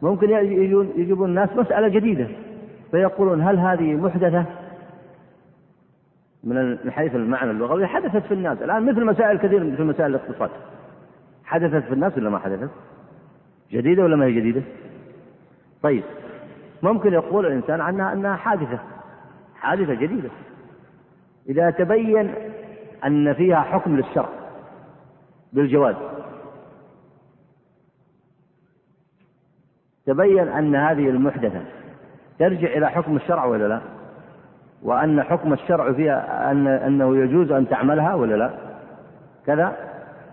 [0.02, 2.28] ممكن يجيبون الناس مسألة جديدة
[2.90, 4.44] فيقولون هل هذه محدثة؟
[6.44, 8.62] من حيث المعنى اللغوي حدثت في الناس.
[8.62, 10.50] الآن مثل مسائل كثير في مسائل الاقتصاد.
[11.44, 12.70] حدثت في الناس ولا ما حدثت؟
[13.72, 14.62] جديدة ولا ما هي جديدة؟
[15.82, 16.02] طيب
[16.82, 18.78] ممكن يقول الإنسان عنها أنها حادثة.
[19.54, 20.30] حادثة جديدة.
[21.48, 22.34] إذا تبين
[23.04, 24.28] أن فيها حكم للشرع
[25.52, 25.96] بالجواز
[30.06, 31.60] تبين أن هذه المحدثة
[32.38, 33.80] ترجع إلى حكم الشرع ولا لا؟
[34.82, 38.50] وأن حكم الشرع فيها أن أنه يجوز أن تعملها ولا لا؟
[39.46, 39.76] كذا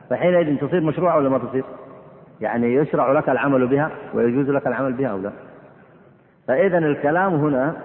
[0.09, 1.63] فحينئذ تصير مشروعة ولا ما تصير؟
[2.41, 5.31] يعني يشرع لك العمل بها ويجوز لك العمل بها أو لا؟
[6.47, 7.75] فإذا الكلام هنا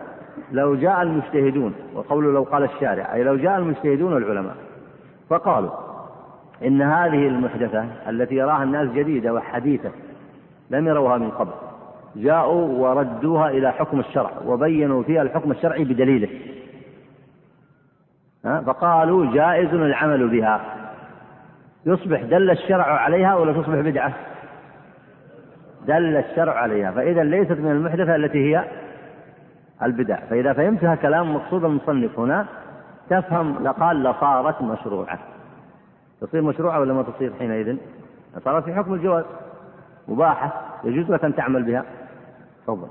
[0.52, 4.56] لو جاء المجتهدون وقوله لو قال الشارع أي لو جاء المجتهدون العلماء
[5.28, 5.70] فقالوا
[6.62, 9.90] إن هذه المحدثة التي يراها الناس جديدة وحديثة
[10.70, 11.52] لم يروها من قبل
[12.16, 16.28] جاءوا وردوها إلى حكم الشرع وبينوا فيها الحكم الشرعي بدليله.
[18.42, 20.60] فقالوا جائز العمل بها.
[21.86, 24.12] يصبح دل الشرع عليها ولا تصبح بدعة؟
[25.86, 26.90] دل الشرع عليها.
[26.90, 28.64] فإذا ليست من المحدثة التي هي
[29.82, 30.16] البدع.
[30.16, 32.46] فإذا فهمتها كلام مقصود المصنف هنا
[33.10, 35.18] تفهم لقال لصارت مشروعة.
[36.20, 37.76] تصير مشروعة ولا ما تصير حينئذ؟
[38.44, 39.24] صارت في حكم الجواز.
[40.08, 40.52] مباحة.
[40.84, 41.84] يجوز لك أن تعمل بها.
[42.62, 42.88] تفضل.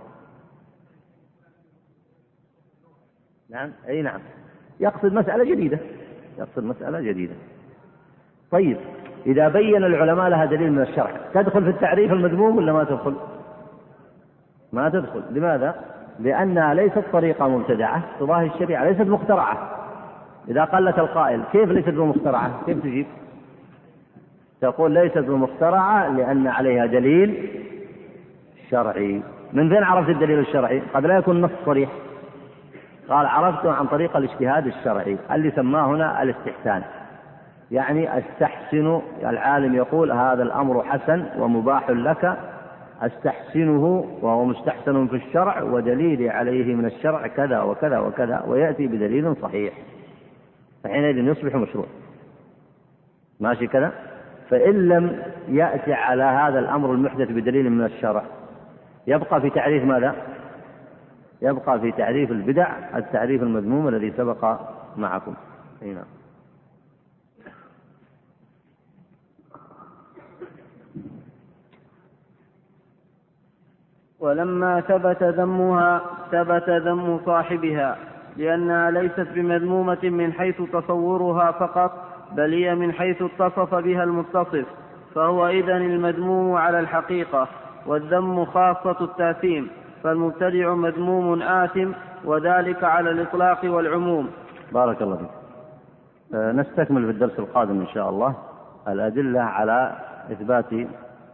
[3.49, 3.71] نعم.
[3.87, 4.19] أي نعم.
[4.79, 5.79] يقصد مسألة جديدة.
[6.37, 7.33] يقصد مسألة جديدة.
[8.51, 8.77] طيب.
[9.25, 13.15] إذا بين العلماء لها دليل من الشرع تدخل في التعريف المذموم ولا ما تدخل؟
[14.73, 15.23] ما تدخل.
[15.31, 19.57] لماذا؟ لأنها ليست طريقة مبتدعة تضاهي الشريعة ليست مخترعة
[20.47, 23.05] إذا لك القائل كيف ليست بمخترعة؟ كيف تجيب؟
[24.61, 27.49] تقول ليست بمخترعة لأن عليها دليل
[28.71, 29.21] شرعي
[29.53, 31.89] من فين عرفت الدليل الشرعي؟ قد لا يكون نص صريح
[33.09, 36.81] قال عرفته عن طريق الاجتهاد الشرعي اللي سماه هنا الاستحسان
[37.71, 42.37] يعني أستحسن العالم يقول هذا الأمر حسن ومباح لك
[43.01, 49.73] أستحسنه وهو مستحسن في الشرع ودليلي عليه من الشرع كذا وكذا وكذا ويأتي بدليل صحيح.
[50.83, 51.85] فحينئذ يصبح مشروع.
[53.39, 53.91] ماشي كذا؟
[54.49, 58.23] فإن لم يأتي على هذا الأمر المحدث بدليل من الشرع
[59.07, 60.15] يبقى في تعريف ماذا؟
[61.41, 64.59] يبقى في تعريف البدع التعريف المذموم الذي سبق
[64.97, 65.33] معكم.
[65.81, 66.18] نعم.
[74.19, 76.01] ولما ثبت ذمها
[76.31, 77.97] ثبت ذم صاحبها
[78.37, 81.91] لأنها ليست بمذمومة من حيث تصورها فقط
[82.31, 84.65] بل هي من حيث اتصف بها المتصف
[85.15, 87.47] فهو إذن المذموم على الحقيقة
[87.85, 89.67] والذم خاصة التأثيم
[90.03, 91.91] فالمبتدع مذموم آثم
[92.25, 94.29] وذلك على الإطلاق والعموم.
[94.71, 95.29] بارك الله فيك.
[96.33, 98.35] آه، نستكمل في الدرس القادم إن شاء الله
[98.87, 99.95] الأدلة على
[100.31, 100.65] إثبات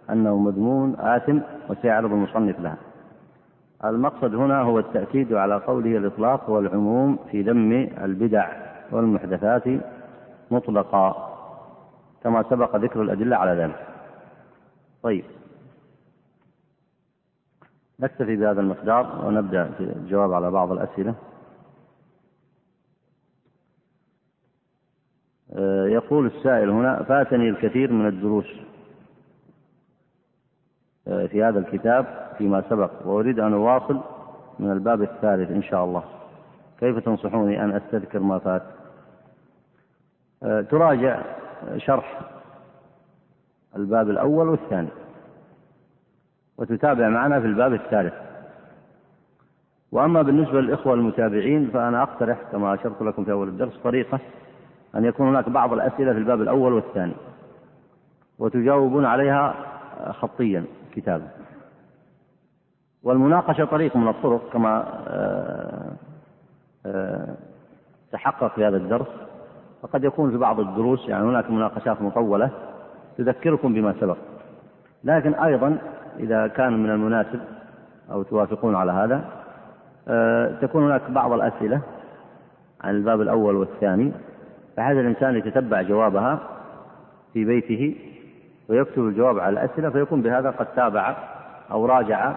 [0.09, 1.39] أنه مذموم آثم
[1.69, 2.77] وسيعرض المصنف لها.
[3.85, 7.71] المقصد هنا هو التأكيد على قوله الإطلاق والعموم في ذم
[8.03, 8.49] البدع
[8.91, 9.63] والمحدثات
[10.51, 11.35] مطلقا
[12.23, 13.87] كما سبق ذكر الأدلة على ذلك.
[15.03, 15.23] طيب.
[17.99, 21.15] نكتفي بهذا المقدار ونبدأ في الجواب على بعض الأسئلة.
[25.53, 28.64] آه، يقول السائل هنا فاتني الكثير من الدروس.
[31.05, 32.05] في هذا الكتاب
[32.37, 32.91] فيما سبق.
[33.05, 33.99] وأريد أن أواصل
[34.59, 36.03] من الباب الثالث إن شاء الله.
[36.79, 38.61] كيف تنصحوني أن أستذكر ما فات؟
[40.43, 41.21] آه، تراجع
[41.77, 42.19] شرح
[43.75, 44.89] الباب الأول والثاني
[46.57, 48.13] وتتابع معنا في الباب الثالث.
[49.91, 54.19] وأما بالنسبة للإخوة المتابعين فأنا أقترح كما أشرت لكم في أول الدرس طريقة
[54.95, 57.13] أن يكون هناك بعض الأسئلة في الباب الأول والثاني
[58.39, 59.55] وتجاوبون عليها
[60.11, 60.65] خطيا.
[60.95, 61.27] كتابا
[63.03, 65.91] والمناقشة طريق من الطرق كما آه،
[66.85, 67.35] آه،
[68.11, 69.07] تحقق في هذا الدرس.
[69.83, 72.49] وقد يكون في بعض الدروس يعني هناك مناقشات مطولة
[73.17, 74.17] تذكركم بما سبق.
[75.03, 75.77] لكن أيضا
[76.19, 77.39] إذا كان من المناسب
[78.11, 79.25] أو توافقون على هذا
[80.07, 81.81] آه، تكون هناك بعض الأسئلة
[82.81, 84.11] عن الباب الأول والثاني
[84.77, 86.39] بحيث الإنسان يتتبع جوابها
[87.33, 87.95] في بيته
[88.69, 91.15] ويكتب الجواب على الأسئلة فيكون بهذا قد تابع
[91.71, 92.35] أو راجع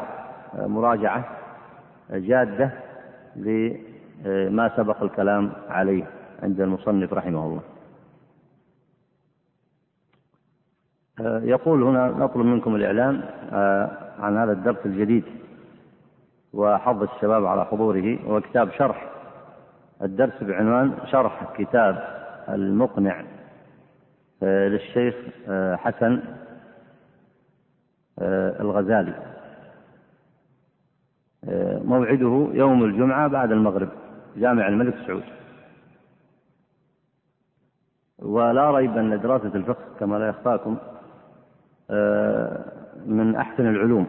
[0.55, 1.24] مراجعة
[2.11, 2.70] جادة
[3.37, 6.05] لما سبق الكلام عليه
[6.43, 7.61] عند المصنف رحمه الله.
[11.49, 13.22] يقول هنا نطلب منكم الإعلان
[13.53, 15.24] آه، عن هذا الدرس الجديد
[16.53, 19.09] وحظ الشباب على حضوره هو كتاب شرح.
[20.03, 22.05] الدرس بعنوان شرح كتاب
[22.49, 23.24] المقنع.
[24.43, 25.14] للشيخ
[25.76, 26.20] حسن
[28.61, 29.14] الغزالي.
[31.84, 33.89] موعده يوم الجمعة بعد المغرب
[34.36, 35.22] جامع الملك سعود.
[38.18, 40.76] ولا ريب أن دراسة الفقه كما لا يخفاكم
[41.91, 42.64] آه،
[43.07, 44.07] من أحسن العلوم.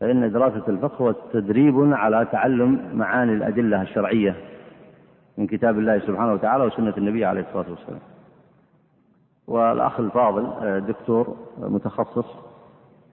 [0.00, 4.36] فإن دراسة الفقه هو تدريب على تعلم معاني الأدلة الشرعية
[5.38, 8.00] من كتاب الله سبحانه وتعالى وسنة النبي عليه الصلاة والسلام.
[9.48, 12.26] والأخ الفاضل آه، دكتور متخصص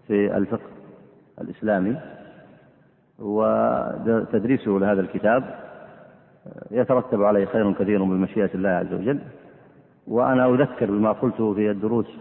[0.07, 0.69] في الفقه
[1.41, 1.97] الإسلامي
[3.19, 9.19] وتدريسه لهذا الكتاب آه، يترتب عليه خير كثير بمشيئة الله عز وجل.
[10.07, 12.17] وأنا أذكر بما قلته في الدروس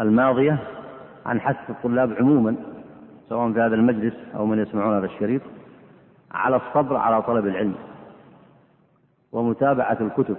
[0.00, 0.58] الماضية
[1.26, 2.56] عن حث الطلاب عموما
[3.28, 5.42] سواء في هذا المجلس أو من يسمعون هذا الشريط
[6.32, 7.74] على الصبر على طلب العلم
[9.32, 10.36] ومتابعة الكتب.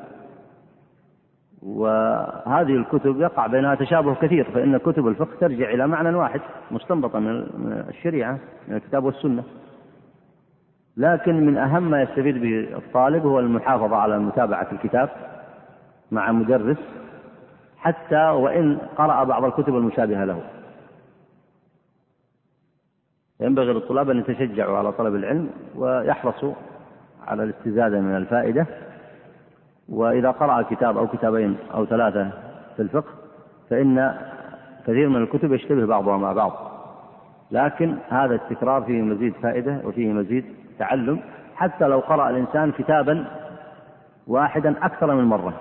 [1.65, 6.41] وهذه الكتب يقع بينها تشابه كثير فإن كتب الفقه ترجع إلى معنى واحد
[6.71, 9.43] مستنبطا من الشريعة من الكتاب والسنة.
[10.97, 15.09] لكن من أهم ما يستفيد به الطالب هو المحافظة على متابعة الكتاب
[16.11, 16.77] مع مدرس
[17.77, 20.41] حتى وإن قرأ بعض الكتب المشابهة له.
[23.39, 26.53] ينبغي للطلاب أن يتشجعوا على طلب العلم ويحرصوا
[27.27, 28.67] على الاستزادة من الفائدة
[29.89, 32.29] وإذا قرأ كتاب أو كتابين أو ثلاثة
[32.75, 33.11] في الفقه
[33.69, 34.15] فإن
[34.87, 36.51] كثير من الكتب يشتبه بعضها مع بعض.
[37.51, 40.45] لكن هذا التكرار فيه مزيد فائدة وفيه مزيد
[40.79, 41.19] تعلم.
[41.55, 43.25] حتى لو قرأ الإنسان كتابا
[44.27, 45.53] واحدا أكثر من مرة.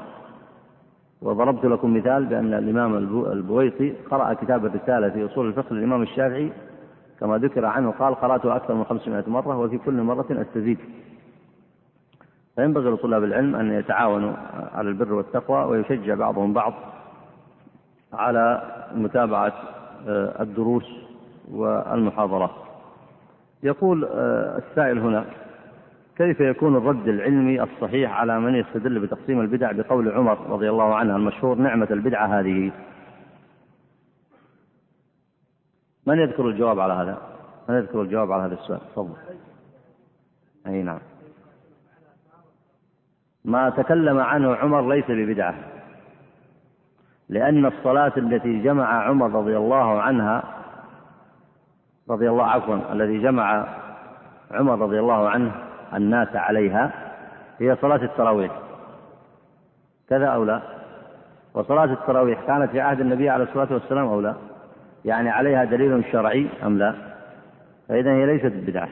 [1.22, 2.96] وضربت لكم مثال بأن الإمام
[3.32, 6.52] البويطي قرأ كتاب الرسالة في أصول الفقه للإمام الشافعي
[7.20, 10.78] كما ذكر عنه قال قرأته أكثر من 500 مرة وفي كل مرة أستزيد.
[12.56, 14.32] فينبغي لطلاب العلم أن يتعاونوا
[14.74, 16.74] على البر والتقوى ويشجع بعضهم بعض
[18.12, 18.62] على
[18.94, 19.52] متابعة
[20.08, 20.86] آه، الدروس
[21.50, 22.50] والمحاضرات.
[23.62, 25.24] يقول آه، السائل هنا
[26.16, 31.16] كيف يكون الرد العلمي الصحيح على من يستدل بتقسيم البدع بقول عمر رضي الله عنه
[31.16, 32.72] المشهور نعمة البدعة هذه؟
[36.06, 37.18] من يذكر الجواب على هذا؟
[37.68, 39.16] من يذكر الجواب على هذا السؤال؟ تفضل.
[40.66, 40.98] أي نعم.
[43.44, 45.54] ما تكلم عنه عمر ليس ببدعة.
[47.28, 50.42] لأن الصلاة التي جمع عمر رضي الله عنها
[52.10, 53.66] رضي الله عفوا الذي جمع
[54.50, 55.52] عمر رضي الله عنه
[55.94, 56.90] الناس عليها
[57.58, 58.52] هي صلاة التراويح.
[60.08, 60.60] كذا أو لا؟
[61.54, 64.34] وصلاة التراويح كانت في عهد النبي عليه الصلاة والسلام أو لا؟
[65.04, 66.94] يعني عليها دليل شرعي أم لا؟
[67.88, 68.88] فإذا هي ليست بدعة.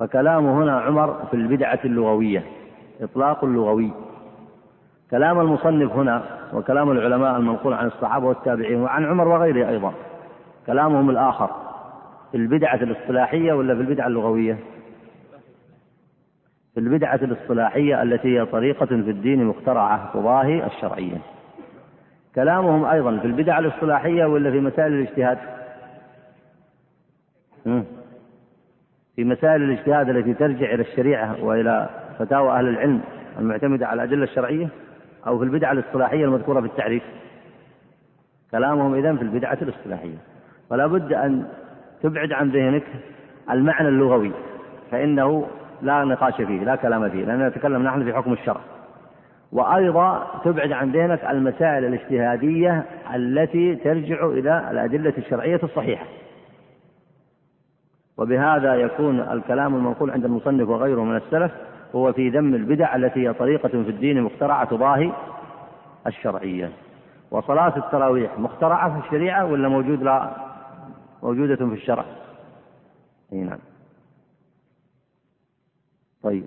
[0.00, 2.57] فكلامه هنا عمر في البدعة اللغوية.
[3.00, 3.90] إطلاق لغوي.
[5.10, 6.22] كلام المصنف هنا
[6.52, 9.92] وكلام العلماء المنقول عن الصحابة والتابعين وعن عمر وغيره أيضا
[10.66, 11.50] كلامهم الآخر.
[12.30, 14.58] في البدعة الاصطلاحية ولا في البدعة اللغوية؟
[16.74, 21.18] في البدعة الاصطلاحية التي هي طريقة في الدين مخترعة تضاهي الشرعية.
[22.34, 25.38] كلامهم أيضا في البدع الاصطلاحية ولا في مسائل الاجتهاد؟
[29.16, 31.88] في مسائل الاجتهاد التي ترجع إلى الشريعة وإلى
[32.18, 33.00] فتاوى أهل العلم
[33.38, 34.68] المعتمدة على الأدلة الشرعية
[35.26, 37.02] أو في البدعة الاصطلاحية المذكورة في التعريف.
[38.50, 40.16] كلامهم إذن في البدعة الاصطلاحية.
[40.70, 41.46] فلا بد أن
[42.02, 42.84] تبعد عن ذهنك
[43.50, 44.32] المعنى اللغوي
[44.90, 45.46] فإنه
[45.82, 48.60] لا نقاش فيه لا كلام فيه لأننا نتكلم نحن في حكم الشرع.
[49.52, 56.06] وأيضا تبعد عن ذهنك المسائل الاجتهادية التي ترجع إلى الأدلة الشرعية الصحيحة.
[58.16, 61.52] وبهذا يكون الكلام المنقول عند المصنف وغيره من السلف
[61.94, 65.12] هو في ذم البدع التي هي طريقة في الدين مخترعة تضاهي
[66.06, 66.72] الشرعية.
[67.30, 70.30] وصلاة التراويح مخترعة في الشريعة ولا موجود لا؟
[71.22, 72.04] موجودة في الشرع.
[73.32, 73.58] أي نعم.
[76.22, 76.44] طيب.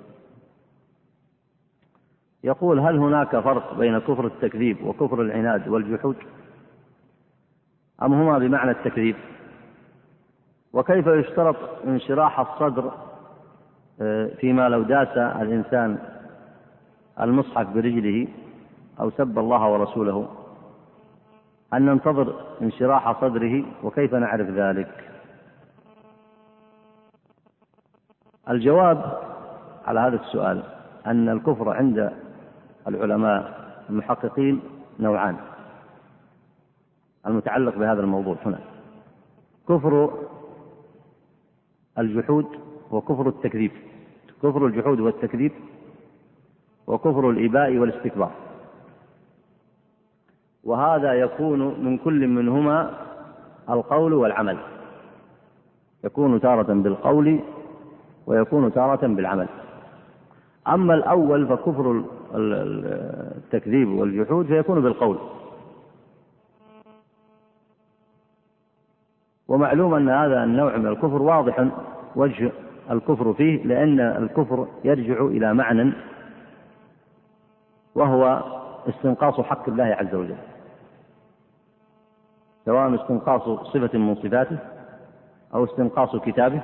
[2.43, 6.16] يقول هل هناك فرق بين كفر التكذيب وكفر العناد والجحود؟
[8.04, 9.16] أم هما بمعنى التكذيب؟
[10.74, 11.55] وكيف يشترط
[11.88, 12.92] انشراح الصدر
[14.40, 15.98] فيما لو داس الإنسان
[17.22, 18.28] المصحف برجله
[19.00, 20.28] أو سب الله ورسوله
[21.74, 24.92] أن ننتظر انشراح صدره؟ وكيف نعرف ذلك؟
[28.50, 29.18] الجواب
[29.86, 30.64] على هذا السؤال
[31.08, 32.12] أن الكفر عند
[32.88, 34.62] العلماء المحققين
[35.00, 35.38] نوعان
[37.28, 38.60] المتعلق بهذا الموضوع هنا
[39.70, 40.14] كفر
[41.98, 42.46] الجحود
[42.92, 43.72] وكفر التكذيب.
[44.43, 45.51] كفر الجحود والتكذيب
[46.88, 48.32] وكفر الإباء والاستكبار.
[50.63, 52.93] وهذا يكون من كل منهما
[53.70, 54.58] القول والعمل.
[56.04, 57.39] يكون تارة بالقول
[58.28, 59.47] ويكون تارة بالعمل.
[60.68, 62.04] أما الأول فكفر
[62.36, 65.18] التكذيب والجحود فيكون بالقول.
[69.47, 71.68] ومعلوم أن هذا النوع من الكفر واضح
[72.16, 72.51] وجه
[72.91, 75.93] الكفر فيه لأن الكفر يرجع إلى معنى
[77.95, 78.43] وهو
[78.89, 80.36] استنقاص حق الله عز وجل.
[82.66, 84.58] سواء استنقاص صفة من صفاته
[85.53, 86.62] أو استنقاص كتابه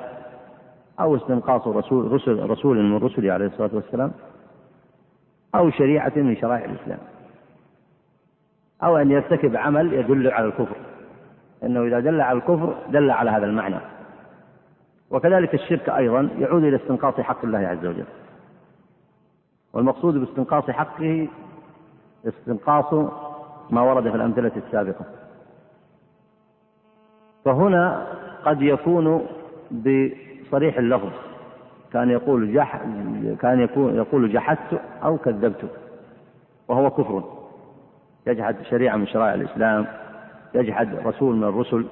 [1.00, 4.12] أو استنقاص رسول, رسول, رسول من رسله عليه الصلاة والسلام
[5.56, 7.00] أو شريعة من شرائع الإسلام.
[8.84, 10.76] أو أن يرتكب عمل يدل على الكفر.
[11.64, 13.97] إنه إذا دل على الكفر دل على هذا المعنى.
[15.12, 18.06] وكذلك الشرك أيضا يعود إلى استنقاص حق الله عز وجل.
[19.74, 21.28] والمقصود باستنقاص حقه
[22.28, 22.94] استنقاص
[23.70, 25.06] ما ورد في الأمثلة السابقة.
[27.46, 28.08] فهنا
[28.46, 29.28] قد يكون
[29.72, 31.12] بصريح اللفظ
[31.94, 32.82] كان يقول جح
[33.42, 35.66] كان يكون يقول جحدت أو كذبت
[36.68, 37.24] وهو كفر.
[38.28, 39.86] يجحد شريعة من شرائع الإسلام
[40.54, 41.86] يجحد رسول من الرسل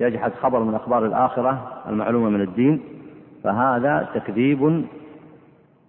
[0.00, 2.80] يجحد خبر من أخبار الآخرة المعلومة من الدين
[3.44, 4.86] فهذا تكذيب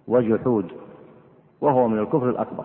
[0.08, 0.72] وجحود
[1.60, 2.64] وهو من الكفر الأكبر.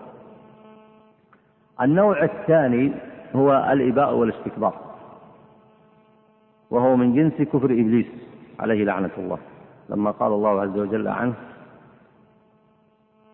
[1.82, 2.92] النوع الثاني
[3.36, 4.74] هو الإباء والاستكبار
[6.72, 8.08] وهو من جنس كفر إبليس
[8.60, 9.38] عليه لعنة الله.
[9.90, 11.34] لما قال الله عز وجل عنه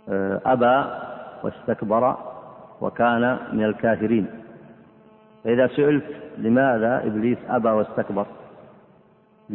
[0.09, 0.89] آه، أبى
[1.43, 2.15] واستكبر
[2.81, 4.27] وكان من الكافرين.
[5.47, 6.03] فإذا سئلت
[6.37, 8.25] لماذا إبليس أبى واستكبر؟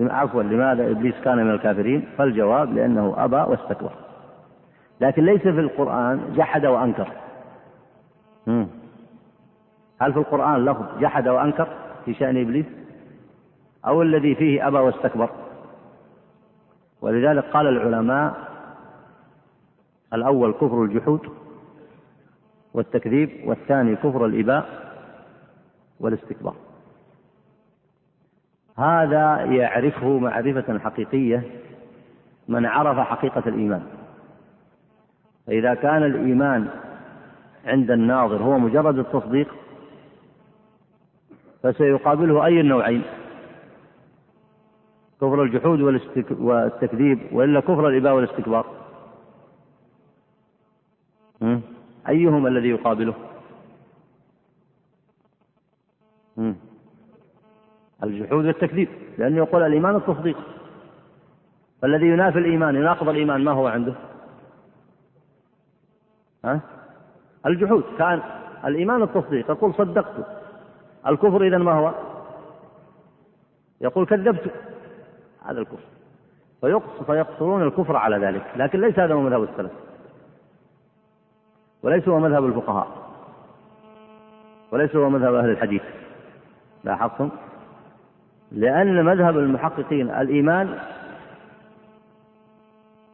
[0.01, 3.93] عفوا لماذا إبليس كان من الكافرين؟ فالجواب لأنه أبى واستكبر.
[5.01, 7.09] لكن ليس في القرآن جحد وأنكر.
[10.01, 11.69] هل في القرآن لفظ جحد وأنكر
[12.05, 12.67] في شأن إبليس؟
[13.87, 15.31] أو الذي فيه أبى واستكبر؟
[17.01, 18.35] ولذلك قال العلماء
[20.15, 21.21] الأول كفر الجحود
[22.75, 24.82] والتكذيب والثاني كفر الإباء.
[26.03, 26.55] والاستكبار.
[28.79, 31.43] هذا يعرفه معرفة حقيقية
[32.49, 33.87] من عرف حقيقة الإيمان.
[35.47, 36.69] فإذا كان الإيمان
[37.65, 39.55] عند الناظر هو مجرد التصديق
[41.63, 43.03] فسيقابله أي النوعين
[45.21, 45.81] كفر الجحود
[46.31, 48.67] والتكذيب وإلا كفر الإباء والاستكبار.
[52.09, 53.15] أيهما الذي يقابله؟
[58.03, 58.89] الجحود والتكذيب
[59.19, 60.37] لأنه يقول الإيمان التصديق
[61.83, 63.95] فالذي ينافي الإيمان يناقض الإيمان ما هو عنده؟
[66.45, 66.61] ها؟
[67.47, 67.85] الجحود.
[67.99, 68.23] كان
[68.65, 70.27] الإيمان التصديق يقول صدقت.
[71.07, 71.95] الكفر إذا ما هو؟
[73.81, 74.51] يقول كذبت.
[75.45, 75.83] هذا الكفر.
[77.07, 78.53] فيقصرون الكفر على ذلك.
[78.57, 79.73] لكن ليس هذا هو مذهب السلف.
[81.83, 82.89] وليس هو مذهب الفقهاء.
[84.73, 85.83] وليس هو مذهب أهل الحديث.
[86.85, 87.31] لاحظتم؟
[88.53, 90.79] لأن مذهب المحققين الإيمان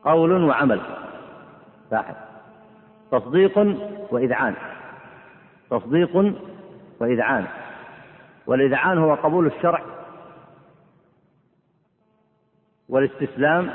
[0.05, 0.81] قول وعمل.
[1.93, 2.15] لاحظ.
[3.11, 3.59] تصديق
[4.11, 4.55] وإذعان.
[5.71, 6.35] تصديق
[7.01, 7.47] وإذعان.
[8.47, 9.81] والإذعان هو قبول الشرع
[12.89, 13.71] والاستسلام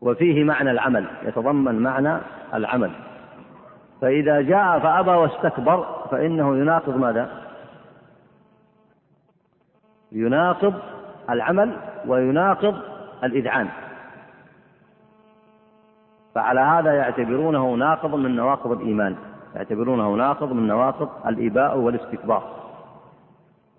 [0.00, 2.18] وفيه معنى العمل يتضمن معنى
[2.54, 2.90] العمل.
[4.00, 7.43] فإذا جاء فأبى واستكبر فإنه يناقض ماذا؟
[10.14, 10.74] يناقض
[11.30, 11.76] العمل
[12.06, 12.74] ويناقض
[13.24, 13.68] الإذعان.
[16.34, 19.16] فعلى هذا يعتبرونه ناقض من نواقض الإيمان.
[19.54, 22.42] يعتبرونه ناقض من نواقض الإباء والاستكبار.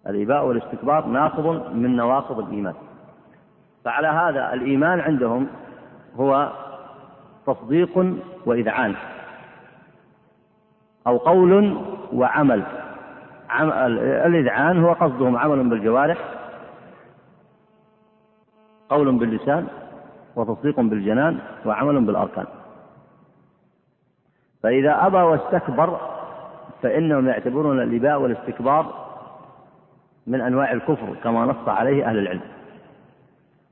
[0.08, 2.74] الإباء والاستكبار ناقض من نواقض الإيمان.
[3.86, 5.48] فعلى هذا الإيمان عندهم
[6.16, 6.52] هو
[7.48, 8.96] تصديق وإذعان
[11.08, 11.78] أو قول
[12.14, 12.64] وعمل.
[14.26, 16.18] الإذعان هو قصدهم عمل بالجوارح
[18.90, 19.68] قول باللسان
[20.36, 22.46] وتصديق بالجنان وعمل بالأركان.
[24.64, 26.00] فإذا أبى واستكبر
[26.82, 29.06] فإنهم يعتبرون الإباء والاستكبار
[30.28, 32.42] من أنواع الكفر كما نص عليه أهل العلم.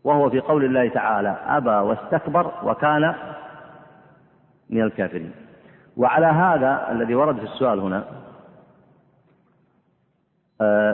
[0.03, 3.15] وهو في قول الله تعالى أبى واستكبر وكان
[4.69, 5.31] من الكافرين.
[5.97, 8.03] وعلى هذا الذي ورد في السؤال هنا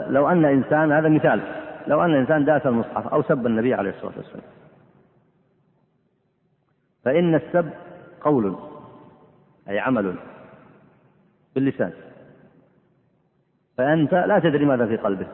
[0.08, 1.40] لو أن إنسان هذا مثال
[1.86, 4.42] لو أن إنسان داس المصحف أو سب النبي عليه الصلاة والسلام.
[7.04, 7.70] فإن السب
[8.20, 8.56] قول
[9.68, 10.16] أي عمل
[11.54, 11.92] باللسان.
[13.76, 15.26] فأنت لا تدري ماذا في قلبه.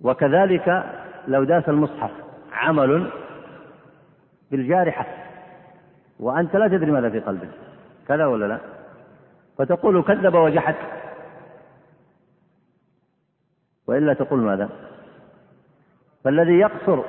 [0.00, 0.84] وكذلك
[1.28, 2.10] لو داس المصحف
[2.52, 3.10] عمل
[4.50, 5.06] بالجارحة
[6.20, 7.48] وأنت لا تدري ماذا في قلبه.
[8.08, 8.71] كذا ولا لا؟
[9.58, 10.74] فتقول كذب وجحد.
[13.86, 14.68] وإلا تقول ماذا؟
[16.24, 17.02] فالذي يقصر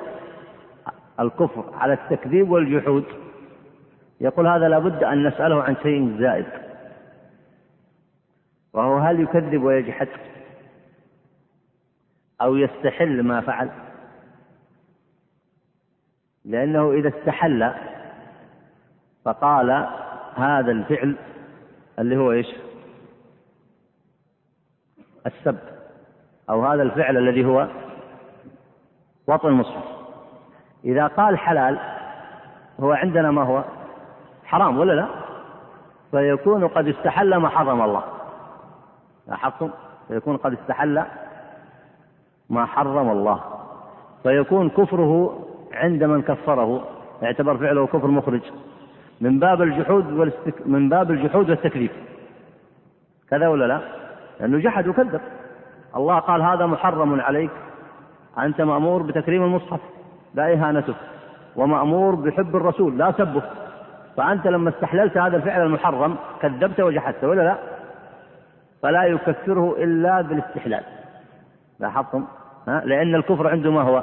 [1.20, 3.04] الكفر على التكذيب والجحود
[4.20, 6.46] يقول هذا لابد أن نسأله عن شيء زائد
[8.72, 10.08] وهو هل يكذب ويجحد؟
[12.40, 13.70] أو يستحل ما فعل؟
[16.44, 17.72] لأنه إذا استحل
[19.24, 19.70] فقال
[20.36, 21.16] هذا الفعل
[21.98, 22.46] اللي هو إيش؟
[25.26, 25.58] السب.
[26.50, 27.68] أو هذا الفعل الذي هو
[29.26, 29.84] وطن المصحف.
[30.84, 31.78] إذا قال حلال
[32.80, 33.64] هو عندنا ما هو؟
[34.44, 35.08] حرام ولا لا؟
[36.10, 38.04] فيكون قد استحل ما حرم الله.
[39.28, 39.70] لاحظتم؟
[40.08, 41.04] فيكون قد استحل
[42.50, 43.40] ما حرم الله.
[44.22, 45.40] فيكون كفره
[45.72, 46.88] عند من كفره.
[47.22, 48.42] يعتبر فعله كفر مخرج.
[49.20, 50.66] من باب الجحود والاستك...
[50.66, 51.90] من باب الجحود والتكذيب
[53.30, 53.80] كذا ولا لا؟
[54.40, 55.20] لأنه جحد وكذب
[55.96, 57.50] الله قال هذا محرم عليك
[58.38, 59.80] أنت مأمور بتكريم المصحف
[60.34, 60.94] لا إهانته
[61.56, 63.42] ومأمور بحب الرسول لا سبه
[64.16, 67.56] فأنت لما استحللت هذا الفعل المحرم كذبت وجحدت ولا لا؟
[68.82, 70.82] فلا يكفره إلا بالاستحلال
[71.80, 72.24] لاحظتم؟
[72.68, 74.02] ها؟ لأن الكفر عنده ما هو؟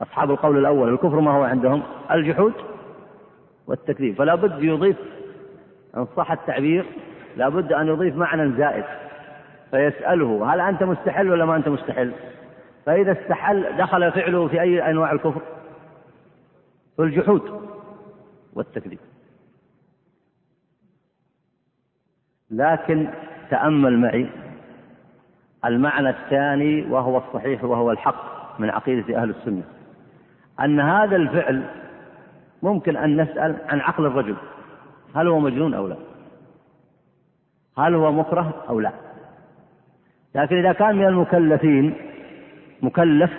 [0.00, 2.52] أصحاب القول الأول الكفر ما هو عندهم؟ الجحود
[3.66, 4.14] والتكذيب.
[4.14, 4.96] فلا بد يضيف
[5.96, 6.86] إن صح التعبير
[7.36, 8.84] لا بد أن يضيف معنى زائد
[9.70, 12.12] فيسأله هل أنت مستحل ولا ما أنت مستحل؟
[12.86, 15.40] فإذا استحل دخل فعله في أي أنواع الكفر؟
[16.96, 17.42] في الجحود
[18.52, 18.98] والتكذيب.
[22.50, 23.08] لكن
[23.50, 24.28] تأمل معي
[25.64, 29.62] المعنى الثاني وهو الصحيح وهو الحق من عقيدة أهل السنة
[30.60, 31.62] أن هذا الفعل
[32.62, 34.36] ممكن أن نسأل عن عقل الرجل.
[35.14, 35.96] هل هو مجنون أو لا؟
[37.78, 38.92] هل هو مكره أو لا؟
[40.34, 41.94] لكن إذا كان من المكلفين
[42.82, 43.30] مكلف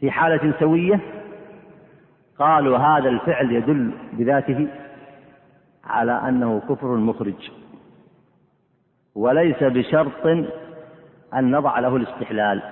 [0.00, 1.00] في حالة سوية
[2.38, 4.68] قالوا هذا الفعل يدل بذاته
[5.84, 7.50] على أنه كفر مخرج.
[9.14, 10.26] وليس بشرط
[11.34, 12.62] أن نضع له الاستحلال.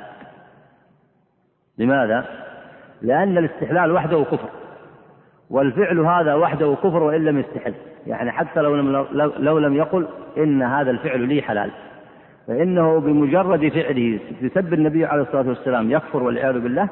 [1.78, 2.26] لماذا؟
[3.02, 4.64] لأن الاستحلال وحده كفر.
[5.51, 7.75] والفعل هذا وحده كفر وإن لم يستحل.
[8.07, 9.07] يعني حتى لو لم,
[9.39, 10.07] لو لم يقل
[10.37, 11.71] إن هذا الفعل لي حلال.
[12.47, 16.89] فإنه بمجرد فعله بسب النبي عليه الصلاة والسلام يكفر والعياذ بالله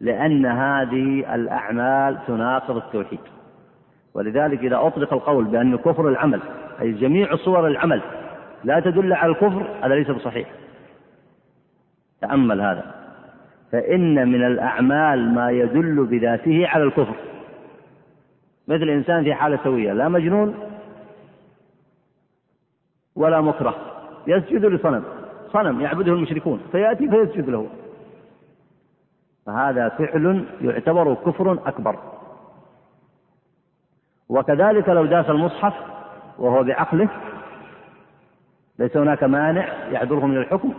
[0.00, 3.20] لأن هذه الأعمال تناقض التوحيد.
[4.14, 6.40] ولذلك إذا أطلق القول بأن كفر العمل
[6.80, 8.02] أي جميع صور العمل
[8.64, 10.48] لا تدل على الكفر هذا ليس بصحيح.
[12.20, 12.84] تأمل هذا.
[13.72, 17.14] فإن من الأعمال ما يدل بذاته على الكفر.
[18.68, 20.54] مثل إنسان في حالة سوية لا مجنون
[23.16, 23.74] ولا مكره
[24.26, 25.04] يسجد لصنم
[25.52, 27.66] صنم يعبده المشركون فيأتي فيسجد له.
[29.46, 31.98] فهذا فعل يعتبر كفر أكبر.
[34.28, 35.74] وكذلك لو داس المصحف
[36.38, 37.08] وهو بعقله
[38.78, 40.74] ليس هناك مانع يعذره من الحكم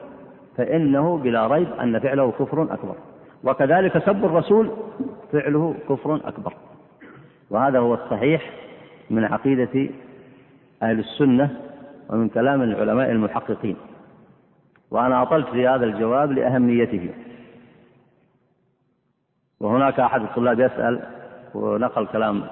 [0.57, 2.95] فإنه بلا ريب أن فعله كفر أكبر.
[3.44, 4.72] وكذلك سب الرسول
[5.32, 6.53] فعله كفر أكبر.
[7.49, 8.51] وهذا هو الصحيح
[9.09, 9.89] من عقيدة
[10.84, 11.57] أهل السنة
[12.09, 13.76] ومن كلام العلماء المحققين.
[14.91, 17.09] وأنا أطلت في هذا الجواب لأهميته.
[19.59, 20.99] وهناك أحد الطلاب يسأل
[21.53, 22.43] ونقل كلام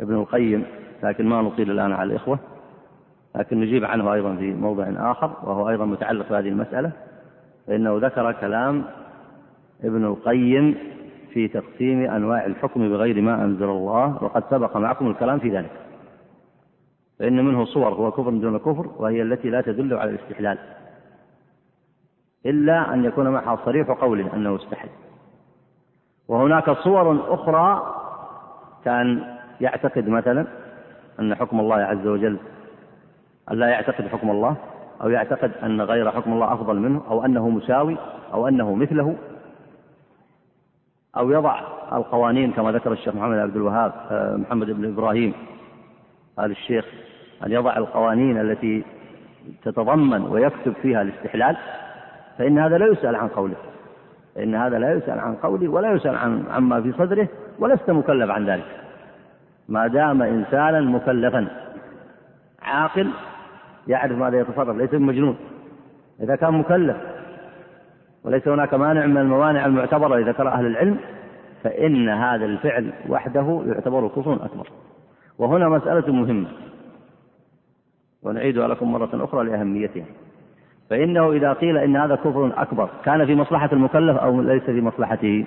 [0.00, 0.64] ابن القيم
[1.02, 2.38] لكن ما نطيل الآن على الإخوة.
[3.36, 6.92] لكن نجيب عنه أيضا في موضع آخر وهو أيضا متعلق بهذه المسألة.
[7.66, 8.84] فإنه ذكر كلام
[9.84, 10.89] ابن القيم
[11.34, 15.70] في تقسيم أنواع الحكم بغير ما أنزل الله وقد سبق معكم الكلام في ذلك.
[17.18, 20.58] فإن منه صور هو كفر دون كفر وهي التي لا تدل على الاستحلال.
[22.46, 24.88] إلا أن يكون معها صريح قوله أنه استحل
[26.28, 27.94] وهناك صور أخرى
[28.84, 30.46] كان يعتقد مثلا
[31.20, 32.36] أن حكم الله عز وجل
[33.50, 34.56] أن لا يعتقد حكم الله
[35.02, 37.96] أو يعتقد أن غير حكم الله أفضل منه أو أنه مساوي
[38.32, 39.16] أو أنه مثله.
[41.16, 41.60] أو يضع
[41.92, 45.32] القوانين كما ذكر الشيخ محمد عبد الوهاب آه، محمد بن إبراهيم
[46.38, 46.84] قال الشيخ
[47.46, 48.84] أن يضع القوانين التي
[49.62, 51.56] تتضمن ويكتب فيها الاستحلال
[52.38, 53.56] فإن هذا لا يسأل عن قوله.
[54.34, 57.28] فإن هذا لا يسأل عن قوله ولا يسأل عن عما في صدره
[57.58, 58.66] ولست مكلف عن ذلك.
[59.68, 61.46] ما دام إنسانا مكلفا
[62.62, 63.10] عاقل
[63.88, 65.36] يعرف ماذا يتصرف ليس بمجنون.
[66.20, 66.96] إذا كان مكلف
[68.24, 70.96] وليس هناك مانع من الموانع المعتبرة لذكر أهل العلم
[71.62, 74.68] فإن هذا الفعل وحده يعتبر كفر أكبر.
[75.38, 76.48] وهنا مسألة مهمة.
[78.22, 80.04] ونعيدها لكم مرة أخرى لأهميتها.
[80.90, 85.46] فإنه إذا قيل إن هذا كفر أكبر كان في مصلحة المكلف أو ليس في مصلحته؟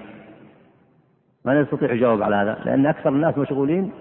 [1.46, 3.92] من يستطيع يجاوب على هذا لأن أكثر الناس مشغولين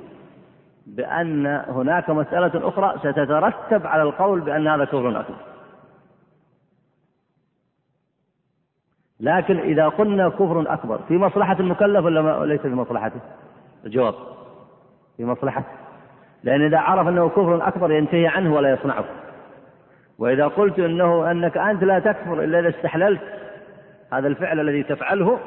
[0.86, 5.51] بأن هناك مسألة أخرى ستترتب على القول بأن هذا كفر أكبر.
[9.22, 13.20] لكن إذا قلنا كفر أكبر في مصلحة المكلف ولا ليس في مصلحته؟
[13.84, 14.14] الجواب
[15.16, 15.72] في مصلحته
[16.44, 19.04] لأن إذا عرف أنه كفر أكبر ينتهي عنه ولا يصنعه.
[20.18, 23.20] وإذا قلت أنه أنك أنت لا تكفر إلا إذا استحللت
[24.12, 25.38] هذا الفعل الذي تفعله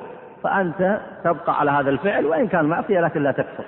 [0.43, 3.63] فأنت تبقى على هذا الفعل وإن كان معصية لكن لا تكفر.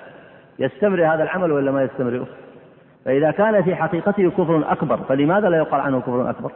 [0.58, 2.26] يستمر هذا العمل ولا ما يستمر
[3.04, 6.50] فإذا كان في حقيقته كفر أكبر فلماذا لا يقال عنه كفر أكبر؟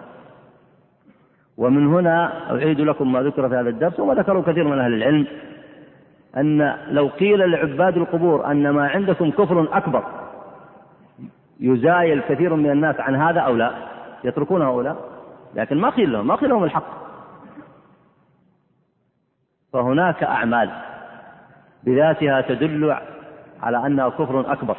[1.57, 5.27] ومن هنا أعيد لكم ما ذكر في هذا الدرس وما ذكره كثير من أهل العلم
[6.37, 10.05] أن لو قيل لعباد القبور أن ما عندكم كفر أكبر
[11.61, 13.73] يزايل كثير من الناس عن هذا أو لا؟
[14.25, 14.97] يتركونه أو لا؟
[15.55, 17.03] لكن ما قيل لهم ما قيل لهم الحق.
[19.73, 20.71] فهناك أعمال
[21.85, 22.97] بذاتها تدل
[23.63, 24.77] على أنها كفر أكبر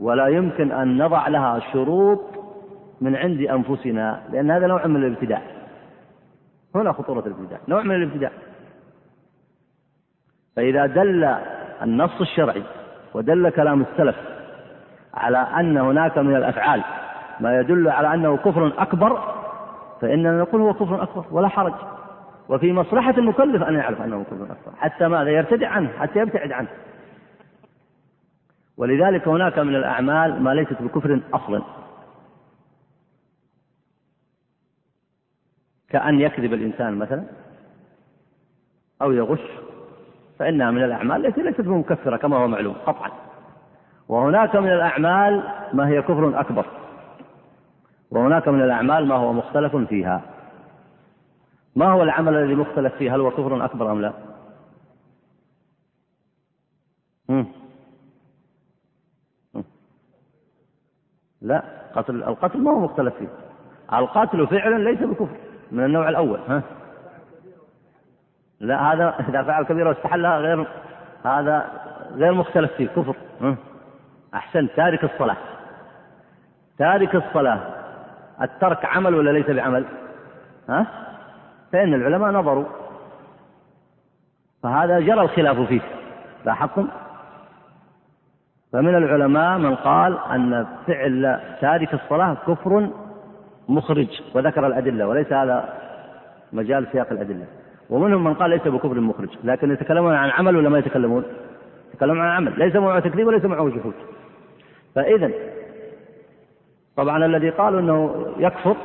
[0.00, 2.20] ولا يمكن أن نضع لها شروط
[3.00, 5.42] من عند أنفسنا لأن هذا نوع من الابتداع.
[6.74, 8.30] هنا خطورة الابتداع نوع من الابتداع.
[10.56, 11.36] فإذا دل
[11.82, 12.62] النص الشرعي
[13.14, 14.16] ودل كلام السلف
[15.14, 16.84] على أن هناك من الأفعال
[17.40, 19.34] ما يدل على أنه كفر أكبر
[20.00, 21.74] فإننا نقول هو كفر أكبر ولا حرج.
[22.48, 26.68] وفي مصلحة المكلف أن يعرف أنه كفر أكبر حتى ماذا؟ يرتدع عنه حتى يبتعد عنه.
[28.76, 31.62] ولذلك هناك من الأعمال ما ليست بكفر أصلا.
[35.92, 37.24] كأن يكذب الإنسان مثلا
[39.02, 39.40] أو يغش
[40.38, 43.10] فإنها من الأعمال التي ليست بمكفرة كما هو معلوم قطعا.
[44.08, 45.42] وهناك من الأعمال
[45.72, 46.66] ما هي كفر أكبر.
[48.10, 50.22] وهناك من الأعمال ما هو مختلف فيها.
[51.76, 54.12] ما هو العمل الذي مختلف فيه؟ هل هو كفر أكبر أم لا؟
[61.40, 61.62] لا
[61.94, 63.28] قتل القتل ما هو مختلف فيه.
[63.92, 65.51] القتل فعلا ليس بكفر.
[65.72, 66.62] من النوع الأول ها؟
[68.60, 70.66] لا هذا إذا فعل كبيرة واستحلها غير
[71.24, 71.66] هذا
[72.14, 73.14] غير مختلف فيه كفر
[74.34, 75.36] أحسن تارك الصلاة.
[76.78, 77.60] تارك الصلاة
[78.42, 79.84] الترك عمل ولا ليس بعمل؟
[80.68, 80.86] ها؟
[81.72, 82.64] فإن العلماء نظروا.
[84.62, 85.80] فهذا جرى الخلاف فيه
[86.44, 86.88] لاحظتم؟
[88.72, 92.88] فمن العلماء من قال أن فعل تارك الصلاة كفر
[93.72, 95.68] مخرج وذكر الأدلة وليس هذا
[96.52, 97.46] مجال سياق الأدلة.
[97.90, 101.24] ومنهم من قال ليس بكفر مخرج لكن يتكلمون عن عمل ولا ما يتكلمون؟
[101.94, 103.94] يتكلمون عن عمل ليس معه تكذيب وليس معه جحود.
[104.94, 105.30] فإذا
[106.96, 108.76] طبعا الذي قالوا أنه يكفر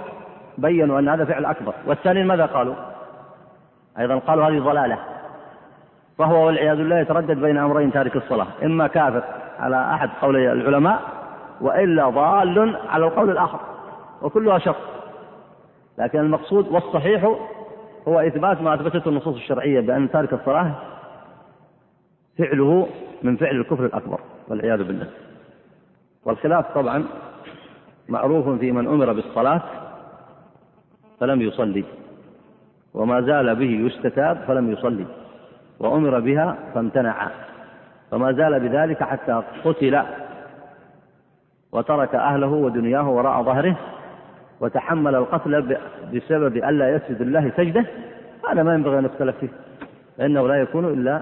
[0.57, 1.73] بينوا أن هذا فعل أكبر.
[1.85, 2.75] والثانيين ماذا قالوا؟
[3.99, 4.97] أيضا قالوا هذه ضلالة.
[6.17, 8.47] فهو والعياذ بالله يتردد بين أمرين تارك الصلاة.
[8.63, 9.23] إما كافر
[9.59, 10.99] على أحد قولي العلماء
[11.61, 13.59] وإلا ضال على القول الآخر.
[14.21, 14.75] وكلها شر
[15.97, 17.23] لكن المقصود والصحيح
[18.07, 20.71] هو إثبات ما أثبتته النصوص الشرعية بأن تارك الصلاة
[22.37, 22.87] فعله
[23.23, 25.07] من فعل الكفر الأكبر والعياذ بالله.
[26.25, 27.03] والخلاف طبعا
[28.09, 29.61] معروف في من أمر بالصلاة
[31.19, 31.83] فلم يصلي
[32.93, 35.05] وما زال به يستتاب فلم يصلي
[35.79, 37.27] وأمر بها فامتنع
[38.11, 40.03] فما زال بذلك حتى قتل
[41.71, 43.77] وترك أهله ودنياه وراء ظهره
[44.61, 45.77] وتحمل القتل
[46.13, 47.85] بسبب ألا يسجد الله سجدة
[48.51, 49.49] هذا ما ينبغي أن نختلف فيه
[50.17, 51.21] فإنه لا يكون إلا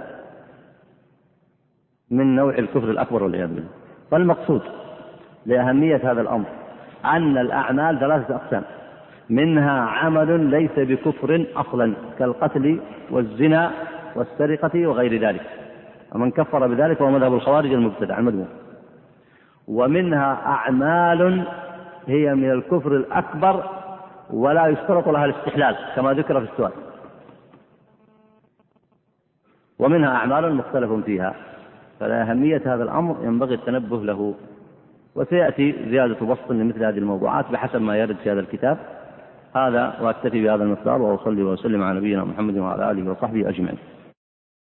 [2.11, 3.69] من نوع الكفر الأكبر والعياذ بالله.
[4.11, 4.61] فالمقصود
[5.45, 6.45] لأهمية هذا الأمر
[7.05, 8.63] أن الأعمال ثلاثة أقسام
[9.29, 12.79] منها عمل ليس بكفر أصلا كالقتل
[13.11, 13.71] والزنا
[14.15, 15.41] والسرقة وغير ذلك.
[16.15, 18.47] ومن كفر بذلك هو مذهب الخوارج المبتدع المذموم
[19.67, 21.43] ومنها أعمال
[22.07, 23.63] هي من الكفر الأكبر
[24.29, 26.71] ولا يشترط لها الاستحلال كما ذكر في السؤال.
[29.79, 31.35] ومنها أعمال مختلف فيها
[31.99, 34.35] فلأهمية هذا الأمر ينبغي التنبه له.
[35.15, 38.77] وسيأتي زيادة بسط لمثل هذه الموضوعات بحسب ما يرد في هذا الكتاب.
[39.55, 43.77] هذا وأكتفي بهذا المقدار وأصلي وأسلم على نبينا محمد وعلى آله وصحبه أجمعين.